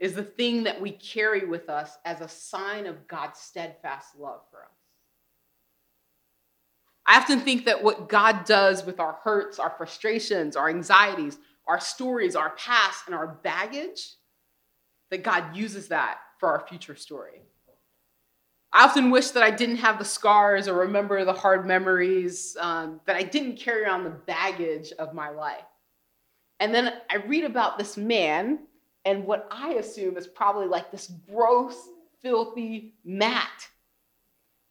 is 0.00 0.14
the 0.14 0.24
thing 0.24 0.64
that 0.64 0.80
we 0.80 0.90
carry 0.90 1.44
with 1.44 1.68
us 1.68 1.98
as 2.04 2.20
a 2.20 2.28
sign 2.28 2.86
of 2.86 3.06
God's 3.06 3.38
steadfast 3.38 4.18
love 4.18 4.40
for 4.50 4.62
us. 4.62 4.70
I 7.06 7.18
often 7.18 7.40
think 7.40 7.66
that 7.66 7.82
what 7.82 8.08
God 8.08 8.44
does 8.46 8.84
with 8.84 8.98
our 8.98 9.18
hurts, 9.22 9.58
our 9.58 9.70
frustrations, 9.76 10.56
our 10.56 10.70
anxieties, 10.70 11.38
our 11.68 11.80
stories, 11.80 12.34
our 12.34 12.50
past, 12.50 13.04
and 13.06 13.14
our 13.14 13.26
baggage, 13.26 14.14
that 15.10 15.22
God 15.22 15.56
uses 15.56 15.88
that 15.88 16.18
for 16.38 16.48
our 16.48 16.66
future 16.66 16.96
story. 16.96 17.42
I 18.72 18.84
often 18.84 19.10
wish 19.10 19.30
that 19.30 19.42
I 19.42 19.50
didn't 19.50 19.76
have 19.76 19.98
the 19.98 20.04
scars 20.04 20.68
or 20.68 20.74
remember 20.74 21.24
the 21.24 21.32
hard 21.32 21.66
memories, 21.66 22.56
um, 22.60 23.00
that 23.04 23.16
I 23.16 23.24
didn't 23.24 23.56
carry 23.56 23.86
on 23.86 24.04
the 24.04 24.10
baggage 24.10 24.92
of 24.92 25.12
my 25.12 25.30
life. 25.30 25.64
And 26.60 26.72
then 26.72 26.92
I 27.10 27.16
read 27.16 27.44
about 27.44 27.78
this 27.78 27.96
man 27.96 28.60
and 29.04 29.24
what 29.24 29.48
I 29.50 29.72
assume 29.74 30.16
is 30.16 30.26
probably 30.26 30.66
like 30.66 30.90
this 30.90 31.10
gross, 31.28 31.76
filthy 32.22 32.94
mat. 33.04 33.66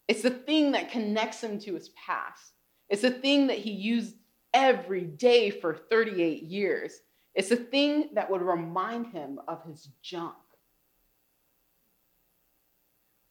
It's 0.08 0.22
the 0.22 0.30
thing 0.30 0.72
that 0.74 0.92
connects 0.92 1.44
him 1.44 1.60
to 1.60 1.74
his 1.74 1.90
past. 1.90 2.54
It's 2.90 3.02
the 3.02 3.12
thing 3.12 3.48
that 3.48 3.58
he 3.58 3.72
used 3.72 4.16
every 4.54 5.02
day 5.02 5.50
for 5.50 5.76
38 5.76 6.44
years. 6.44 7.02
It's 7.36 7.50
the 7.50 7.56
thing 7.56 8.10
that 8.14 8.30
would 8.30 8.42
remind 8.42 9.08
him 9.08 9.40
of 9.48 9.64
his 9.64 9.88
junk 10.02 10.36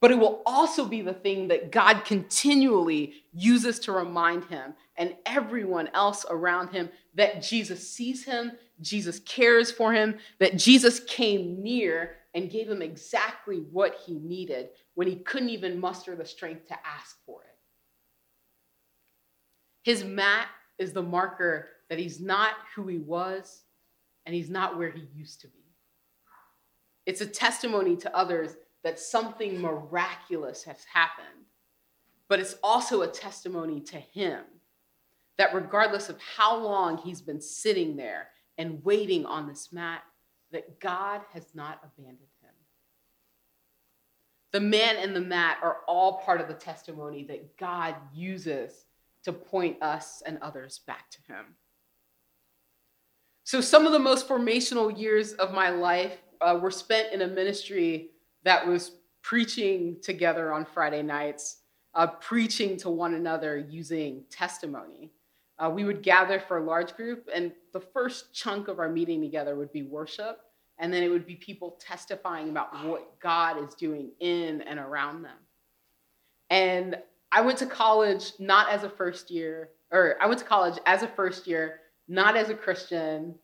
but 0.00 0.10
it 0.10 0.18
will 0.18 0.42
also 0.46 0.84
be 0.84 1.02
the 1.02 1.14
thing 1.14 1.48
that 1.48 1.72
God 1.72 2.04
continually 2.04 3.14
uses 3.32 3.80
to 3.80 3.92
remind 3.92 4.44
him 4.44 4.74
and 4.96 5.16
everyone 5.26 5.88
else 5.92 6.24
around 6.30 6.68
him 6.68 6.88
that 7.14 7.42
Jesus 7.42 7.88
sees 7.88 8.24
him, 8.24 8.52
Jesus 8.80 9.18
cares 9.20 9.72
for 9.72 9.92
him, 9.92 10.18
that 10.38 10.56
Jesus 10.56 11.00
came 11.00 11.62
near 11.62 12.16
and 12.34 12.50
gave 12.50 12.70
him 12.70 12.80
exactly 12.80 13.56
what 13.72 13.96
he 14.06 14.14
needed 14.14 14.68
when 14.94 15.08
he 15.08 15.16
couldn't 15.16 15.50
even 15.50 15.80
muster 15.80 16.14
the 16.14 16.24
strength 16.24 16.68
to 16.68 16.76
ask 16.86 17.16
for 17.26 17.42
it. 17.42 17.56
His 19.82 20.04
mat 20.04 20.46
is 20.78 20.92
the 20.92 21.02
marker 21.02 21.70
that 21.88 21.98
he's 21.98 22.20
not 22.20 22.52
who 22.76 22.86
he 22.86 22.98
was 22.98 23.62
and 24.28 24.34
he's 24.34 24.50
not 24.50 24.76
where 24.76 24.90
he 24.90 25.08
used 25.16 25.40
to 25.40 25.48
be. 25.48 25.64
It's 27.06 27.22
a 27.22 27.26
testimony 27.26 27.96
to 27.96 28.14
others 28.14 28.56
that 28.84 29.00
something 29.00 29.58
miraculous 29.58 30.62
has 30.64 30.84
happened, 30.84 31.46
but 32.28 32.38
it's 32.38 32.56
also 32.62 33.00
a 33.00 33.08
testimony 33.08 33.80
to 33.80 33.96
him 33.96 34.44
that 35.38 35.54
regardless 35.54 36.10
of 36.10 36.20
how 36.20 36.58
long 36.58 36.98
he's 36.98 37.22
been 37.22 37.40
sitting 37.40 37.96
there 37.96 38.28
and 38.58 38.84
waiting 38.84 39.24
on 39.24 39.48
this 39.48 39.72
mat, 39.72 40.02
that 40.52 40.78
God 40.78 41.22
has 41.32 41.46
not 41.54 41.80
abandoned 41.82 42.18
him. 42.42 42.50
The 44.52 44.60
man 44.60 44.96
and 44.96 45.16
the 45.16 45.22
mat 45.22 45.56
are 45.62 45.78
all 45.88 46.18
part 46.18 46.42
of 46.42 46.48
the 46.48 46.54
testimony 46.54 47.24
that 47.24 47.56
God 47.56 47.94
uses 48.12 48.84
to 49.22 49.32
point 49.32 49.82
us 49.82 50.22
and 50.26 50.36
others 50.42 50.80
back 50.86 51.10
to 51.12 51.32
him. 51.32 51.46
So, 53.48 53.62
some 53.62 53.86
of 53.86 53.92
the 53.92 53.98
most 53.98 54.28
formational 54.28 54.94
years 54.94 55.32
of 55.32 55.54
my 55.54 55.70
life 55.70 56.18
uh, 56.42 56.58
were 56.60 56.70
spent 56.70 57.14
in 57.14 57.22
a 57.22 57.26
ministry 57.26 58.10
that 58.42 58.66
was 58.66 58.92
preaching 59.22 59.96
together 60.02 60.52
on 60.52 60.66
Friday 60.66 61.00
nights, 61.00 61.62
uh, 61.94 62.08
preaching 62.08 62.76
to 62.76 62.90
one 62.90 63.14
another 63.14 63.56
using 63.56 64.24
testimony. 64.28 65.12
Uh, 65.58 65.70
we 65.74 65.84
would 65.84 66.02
gather 66.02 66.38
for 66.38 66.58
a 66.58 66.62
large 66.62 66.94
group, 66.94 67.26
and 67.34 67.50
the 67.72 67.80
first 67.80 68.34
chunk 68.34 68.68
of 68.68 68.78
our 68.78 68.90
meeting 68.90 69.22
together 69.22 69.56
would 69.56 69.72
be 69.72 69.82
worship, 69.82 70.40
and 70.76 70.92
then 70.92 71.02
it 71.02 71.08
would 71.08 71.24
be 71.24 71.36
people 71.36 71.78
testifying 71.80 72.50
about 72.50 72.84
what 72.84 73.18
God 73.18 73.64
is 73.66 73.74
doing 73.74 74.10
in 74.20 74.60
and 74.60 74.78
around 74.78 75.22
them. 75.22 75.38
And 76.50 76.98
I 77.32 77.40
went 77.40 77.56
to 77.60 77.66
college 77.66 78.32
not 78.38 78.68
as 78.68 78.84
a 78.84 78.90
first 78.90 79.30
year, 79.30 79.70
or 79.90 80.16
I 80.20 80.26
went 80.26 80.38
to 80.40 80.44
college 80.44 80.78
as 80.84 81.02
a 81.02 81.08
first 81.08 81.46
year, 81.46 81.80
not 82.08 82.36
as 82.36 82.48
a 82.48 82.54
Christian, 82.54 83.34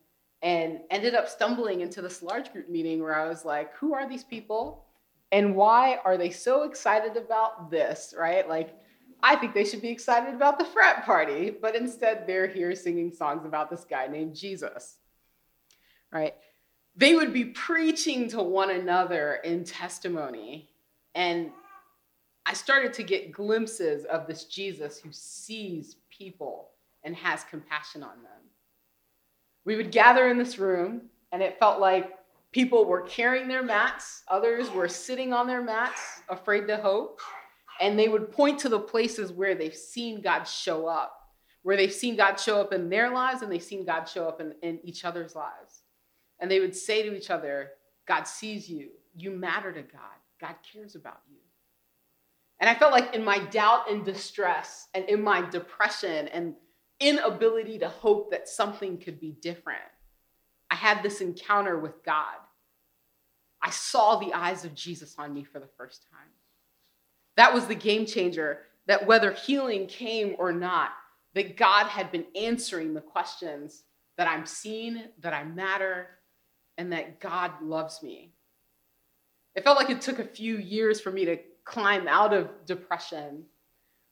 and 0.43 0.81
ended 0.91 1.15
up 1.15 1.29
stumbling 1.29 1.81
into 1.81 2.03
this 2.03 2.23
large 2.23 2.53
group 2.53 2.69
meeting 2.69 3.03
where 3.03 3.19
I 3.19 3.29
was 3.29 3.45
like, 3.45 3.75
who 3.77 3.95
are 3.95 4.09
these 4.09 4.25
people? 4.25 4.85
And 5.33 5.57
why 5.57 5.99
are 6.05 6.17
they 6.17 6.31
so 6.31 6.65
excited 6.65 7.17
about 7.17 7.71
this, 7.71 8.15
right? 8.17 8.49
Like, 8.49 8.77
I 9.23 9.37
think 9.37 9.55
they 9.55 9.65
should 9.65 9.81
be 9.81 9.89
excited 9.89 10.35
about 10.35 10.59
the 10.59 10.67
frat 10.67 11.07
party, 11.07 11.51
but 11.51 11.75
instead 11.75 12.27
they're 12.27 12.47
here 12.47 12.75
singing 12.75 13.11
songs 13.11 13.47
about 13.47 13.71
this 13.71 13.85
guy 13.89 14.07
named 14.07 14.35
Jesus, 14.35 14.99
right? 16.13 16.35
They 16.95 17.15
would 17.15 17.33
be 17.33 17.47
preaching 17.47 18.29
to 18.29 18.43
one 18.43 18.71
another 18.71 19.37
in 19.37 19.65
testimony. 19.65 20.69
And 21.15 21.51
I 22.45 22.53
started 22.53 22.93
to 22.95 23.03
get 23.03 23.33
glimpses 23.33 24.05
of 24.05 24.27
this 24.27 24.45
Jesus 24.45 24.99
who 24.99 25.09
sees 25.11 25.97
people 26.11 26.69
and 27.03 27.17
has 27.17 27.45
compassion 27.45 28.03
on 28.03 28.23
them. 28.23 28.44
We 29.65 29.77
would 29.77 29.91
gather 29.91 30.29
in 30.29 30.39
this 30.39 30.59
room, 30.59 31.03
and 31.33 31.43
it 31.43 31.59
felt 31.59 31.81
like 31.81 32.13
people 32.53 32.85
were 32.85 33.03
carrying 33.03 33.49
their 33.49 33.63
mats, 33.63 34.23
others 34.29 34.71
were 34.71 34.89
sitting 34.89 35.33
on 35.33 35.47
their 35.47 35.63
mats, 35.63 36.21
afraid 36.29 36.69
to 36.69 36.77
hope, 36.77 37.21
and 37.81 37.99
they 37.99 38.09
would 38.09 38.31
point 38.31 38.61
to 38.61 38.69
the 38.69 38.79
places 38.79 39.33
where 39.33 39.55
they've 39.55 39.75
seen 39.75 40.21
God 40.21 40.45
show 40.45 40.87
up, 40.87 41.19
where 41.63 41.77
they've 41.77 41.93
seen 41.93 42.17
God 42.17 42.37
show 42.37 42.61
up 42.61 42.73
in 42.73 42.89
their 42.89 43.11
lives 43.11 43.43
and 43.43 43.51
they've 43.51 43.63
seen 43.63 43.85
God 43.85 44.05
show 44.05 44.29
up 44.29 44.41
in, 44.41 44.55
in 44.63 44.79
each 44.85 45.05
other's 45.05 45.35
lives. 45.35 45.83
And 46.39 46.51
they 46.51 46.61
would 46.61 46.77
say 46.77 47.03
to 47.03 47.17
each 47.17 47.31
other, 47.31 47.71
God 48.07 48.25
sees 48.25 48.69
you. 48.69 48.91
You 49.17 49.31
matter 49.31 49.73
to 49.73 49.83
God. 49.83 50.01
God 50.41 50.55
cares 50.73 50.95
about 50.95 51.21
you. 51.29 51.39
And 52.61 52.71
I 52.71 52.75
felt 52.75 52.93
like 52.93 53.15
in 53.15 53.25
my 53.25 53.39
doubt 53.39 53.91
and 53.91 54.05
distress 54.05 54.89
and 54.95 55.05
in 55.09 55.23
my 55.23 55.49
depression 55.49 56.29
and 56.29 56.55
inability 57.01 57.79
to 57.81 57.89
hope 57.89 58.31
that 58.31 58.49
something 58.49 58.99
could 58.99 59.21
be 59.21 59.33
different, 59.41 59.83
I 60.71 60.77
had 60.77 61.03
this 61.03 61.21
encounter 61.21 61.79
with 61.79 62.03
God. 62.05 62.37
I 63.63 63.71
saw 63.71 64.17
the 64.17 64.33
eyes 64.33 64.65
of 64.65 64.75
Jesus 64.75 65.15
on 65.19 65.33
me 65.33 65.45
for 65.45 65.59
the 65.59 65.69
first 65.77 66.07
time. 66.11 66.29
That 67.37 67.55
was 67.55 67.67
the 67.67 67.75
game 67.75 68.07
changer 68.07 68.61
that 68.87 69.07
whether 69.07 69.33
healing 69.33 69.87
came 69.87 70.37
or 70.39 70.53
not, 70.53 70.91
that 71.35 71.57
God 71.57 71.87
had 71.87 72.13
been 72.13 72.27
answering 72.37 72.95
the 72.95 73.01
questions 73.01 73.85
that 74.17 74.29
I'm 74.29 74.47
seen, 74.47 75.09
that 75.21 75.33
I 75.33 75.45
matter, 75.45 76.09
and 76.77 76.93
that 76.93 77.21
God 77.21 77.53
loves 77.63 78.03
me. 78.03 78.33
It 79.55 79.65
felt 79.65 79.79
like 79.79 79.91
it 79.91 80.01
took 80.01 80.19
a 80.19 80.25
few 80.25 80.59
years 80.59 81.01
for 81.01 81.11
me 81.11 81.25
to 81.25 81.39
climb 81.65 82.07
out 82.07 82.33
of 82.33 82.51
depression 82.67 83.45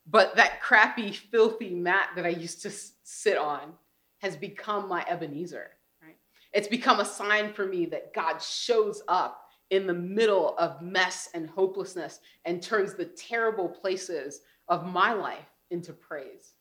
but 0.05 0.35
that 0.35 0.61
crappy, 0.61 1.11
filthy 1.11 1.73
mat 1.73 2.09
that 2.15 2.25
I 2.25 2.29
used 2.29 2.61
to 2.63 2.71
sit 3.03 3.37
on 3.37 3.73
has 4.19 4.35
become 4.35 4.87
my 4.87 5.05
Ebenezer, 5.07 5.71
right? 6.01 6.17
It's 6.53 6.67
become 6.67 6.99
a 6.99 7.05
sign 7.05 7.53
for 7.53 7.65
me 7.65 7.85
that 7.87 8.13
God 8.13 8.41
shows 8.41 9.01
up 9.07 9.49
in 9.69 9.87
the 9.87 9.93
middle 9.93 10.55
of 10.57 10.81
mess 10.81 11.29
and 11.33 11.49
hopelessness 11.49 12.19
and 12.45 12.61
turns 12.61 12.93
the 12.93 13.05
terrible 13.05 13.69
places 13.69 14.41
of 14.67 14.85
my 14.85 15.13
life 15.13 15.49
into 15.71 15.93
praise. 15.93 16.53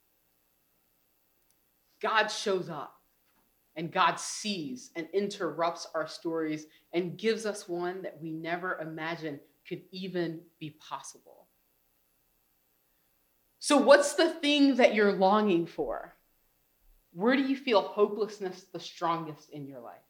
God 2.01 2.29
shows 2.29 2.69
up. 2.69 2.95
And 3.75 3.91
God 3.91 4.21
sees 4.21 4.91
and 4.97 5.09
interrupts 5.15 5.87
our 5.95 6.07
stories 6.07 6.67
and 6.93 7.17
gives 7.17 7.47
us 7.47 7.69
one 7.69 8.03
that 8.03 8.21
we 8.21 8.31
never 8.31 8.79
imagined 8.81 9.41
could 9.67 9.81
even 9.93 10.41
be 10.59 10.77
possible. 10.79 11.32
So, 13.65 13.77
what's 13.77 14.15
the 14.15 14.29
thing 14.29 14.75
that 14.79 14.93
you're 14.93 15.13
longing 15.13 15.67
for? 15.67 16.13
Where 17.13 17.37
do 17.37 17.43
you 17.43 17.57
feel 17.57 17.81
hopelessness 17.81 18.67
the 18.73 18.81
strongest 18.81 19.51
in 19.51 19.69
your 19.69 19.79
life? 19.79 20.03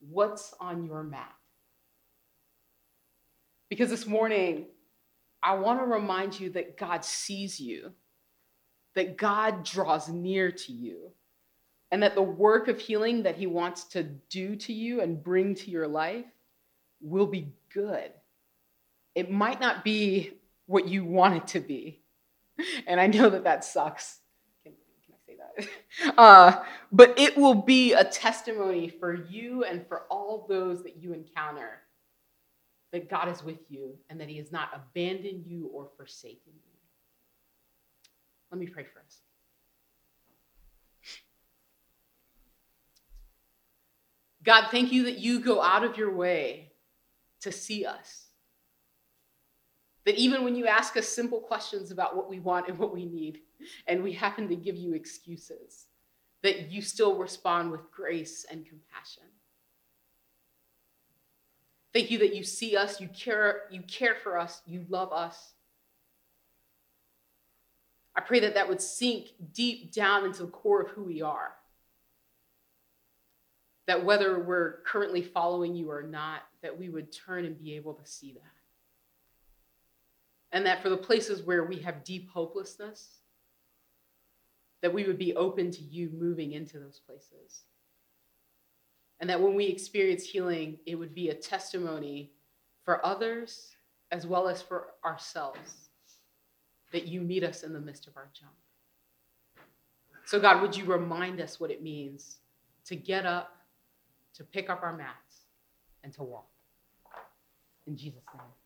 What's 0.00 0.52
on 0.60 0.84
your 0.84 1.02
map? 1.02 1.34
Because 3.70 3.88
this 3.88 4.06
morning, 4.06 4.66
I 5.42 5.54
want 5.54 5.80
to 5.80 5.86
remind 5.86 6.38
you 6.38 6.50
that 6.50 6.76
God 6.76 7.02
sees 7.02 7.58
you, 7.58 7.92
that 8.94 9.16
God 9.16 9.64
draws 9.64 10.06
near 10.10 10.52
to 10.52 10.72
you 10.74 11.12
and 11.90 12.02
that 12.02 12.14
the 12.14 12.20
work 12.20 12.68
of 12.68 12.78
healing 12.78 13.22
that 13.22 13.36
he 13.36 13.46
wants 13.46 13.84
to 13.84 14.02
do 14.02 14.54
to 14.54 14.74
you 14.74 15.00
and 15.00 15.24
bring 15.24 15.54
to 15.54 15.70
your 15.70 15.88
life 15.88 16.26
will 17.00 17.26
be 17.26 17.54
good. 17.72 18.10
It 19.14 19.30
might 19.30 19.62
not 19.62 19.82
be 19.82 20.39
what 20.70 20.86
you 20.88 21.04
want 21.04 21.34
it 21.34 21.46
to 21.48 21.58
be. 21.58 22.00
And 22.86 23.00
I 23.00 23.08
know 23.08 23.28
that 23.28 23.42
that 23.44 23.64
sucks. 23.64 24.20
Can, 24.62 24.72
can 25.04 25.14
I 25.14 25.18
say 25.26 25.36
that? 25.36 25.68
Uh, 26.16 26.62
but 26.92 27.18
it 27.18 27.36
will 27.36 27.54
be 27.54 27.92
a 27.92 28.04
testimony 28.04 28.88
for 28.88 29.12
you 29.12 29.64
and 29.64 29.84
for 29.88 30.02
all 30.10 30.46
those 30.48 30.82
that 30.84 30.96
you 30.96 31.12
encounter 31.12 31.80
that 32.92 33.10
God 33.10 33.28
is 33.28 33.42
with 33.42 33.58
you 33.68 33.96
and 34.08 34.20
that 34.20 34.28
he 34.28 34.36
has 34.36 34.52
not 34.52 34.68
abandoned 34.72 35.44
you 35.44 35.68
or 35.72 35.88
forsaken 35.96 36.52
you. 36.54 36.76
Let 38.52 38.60
me 38.60 38.66
pray 38.66 38.84
for 38.84 39.00
us. 39.00 39.20
God, 44.44 44.68
thank 44.70 44.92
you 44.92 45.04
that 45.04 45.18
you 45.18 45.40
go 45.40 45.60
out 45.60 45.84
of 45.84 45.96
your 45.96 46.14
way 46.14 46.72
to 47.40 47.50
see 47.50 47.84
us. 47.84 48.29
That 50.06 50.16
even 50.16 50.44
when 50.44 50.54
you 50.54 50.66
ask 50.66 50.96
us 50.96 51.06
simple 51.06 51.40
questions 51.40 51.90
about 51.90 52.16
what 52.16 52.28
we 52.28 52.40
want 52.40 52.68
and 52.68 52.78
what 52.78 52.92
we 52.92 53.04
need, 53.04 53.40
and 53.86 54.02
we 54.02 54.12
happen 54.12 54.48
to 54.48 54.56
give 54.56 54.76
you 54.76 54.94
excuses, 54.94 55.86
that 56.42 56.70
you 56.70 56.80
still 56.80 57.16
respond 57.16 57.70
with 57.70 57.90
grace 57.90 58.46
and 58.50 58.64
compassion. 58.64 59.24
Thank 61.92 62.10
you 62.10 62.18
that 62.18 62.34
you 62.34 62.44
see 62.44 62.76
us, 62.76 63.00
you 63.00 63.08
care, 63.08 63.62
you 63.70 63.82
care 63.82 64.14
for 64.22 64.38
us, 64.38 64.62
you 64.64 64.86
love 64.88 65.12
us. 65.12 65.52
I 68.16 68.20
pray 68.20 68.40
that 68.40 68.54
that 68.54 68.68
would 68.68 68.80
sink 68.80 69.28
deep 69.52 69.92
down 69.92 70.24
into 70.24 70.42
the 70.42 70.50
core 70.50 70.82
of 70.82 70.90
who 70.90 71.04
we 71.04 71.20
are 71.20 71.52
that 73.90 74.04
whether 74.04 74.38
we're 74.38 74.82
currently 74.86 75.20
following 75.20 75.74
you 75.74 75.90
or 75.90 76.00
not, 76.00 76.42
that 76.62 76.78
we 76.78 76.88
would 76.88 77.10
turn 77.10 77.44
and 77.44 77.58
be 77.58 77.74
able 77.74 77.92
to 77.92 78.06
see 78.06 78.32
that. 78.32 78.59
And 80.52 80.66
that 80.66 80.82
for 80.82 80.88
the 80.88 80.96
places 80.96 81.42
where 81.42 81.64
we 81.64 81.76
have 81.78 82.04
deep 82.04 82.28
hopelessness, 82.30 83.20
that 84.82 84.92
we 84.92 85.04
would 85.04 85.18
be 85.18 85.34
open 85.36 85.70
to 85.70 85.82
you 85.82 86.10
moving 86.12 86.52
into 86.52 86.78
those 86.78 87.00
places. 87.06 87.62
And 89.20 89.28
that 89.28 89.40
when 89.40 89.54
we 89.54 89.66
experience 89.66 90.24
healing, 90.24 90.78
it 90.86 90.94
would 90.94 91.14
be 91.14 91.28
a 91.28 91.34
testimony 91.34 92.32
for 92.84 93.04
others 93.04 93.76
as 94.10 94.26
well 94.26 94.48
as 94.48 94.62
for 94.62 94.88
ourselves 95.04 95.90
that 96.92 97.06
you 97.06 97.20
meet 97.20 97.44
us 97.44 97.62
in 97.62 97.72
the 97.72 97.80
midst 97.80 98.06
of 98.06 98.16
our 98.16 98.30
junk. 98.32 98.52
So, 100.24 100.40
God, 100.40 100.62
would 100.62 100.76
you 100.76 100.84
remind 100.84 101.40
us 101.40 101.60
what 101.60 101.70
it 101.70 101.82
means 101.82 102.38
to 102.86 102.96
get 102.96 103.26
up 103.26 103.60
to 104.40 104.44
pick 104.44 104.70
up 104.70 104.82
our 104.82 104.96
mats 104.96 105.44
and 106.02 106.12
to 106.14 106.22
walk. 106.22 106.48
In 107.86 107.96
Jesus' 107.96 108.22
name. 108.34 108.59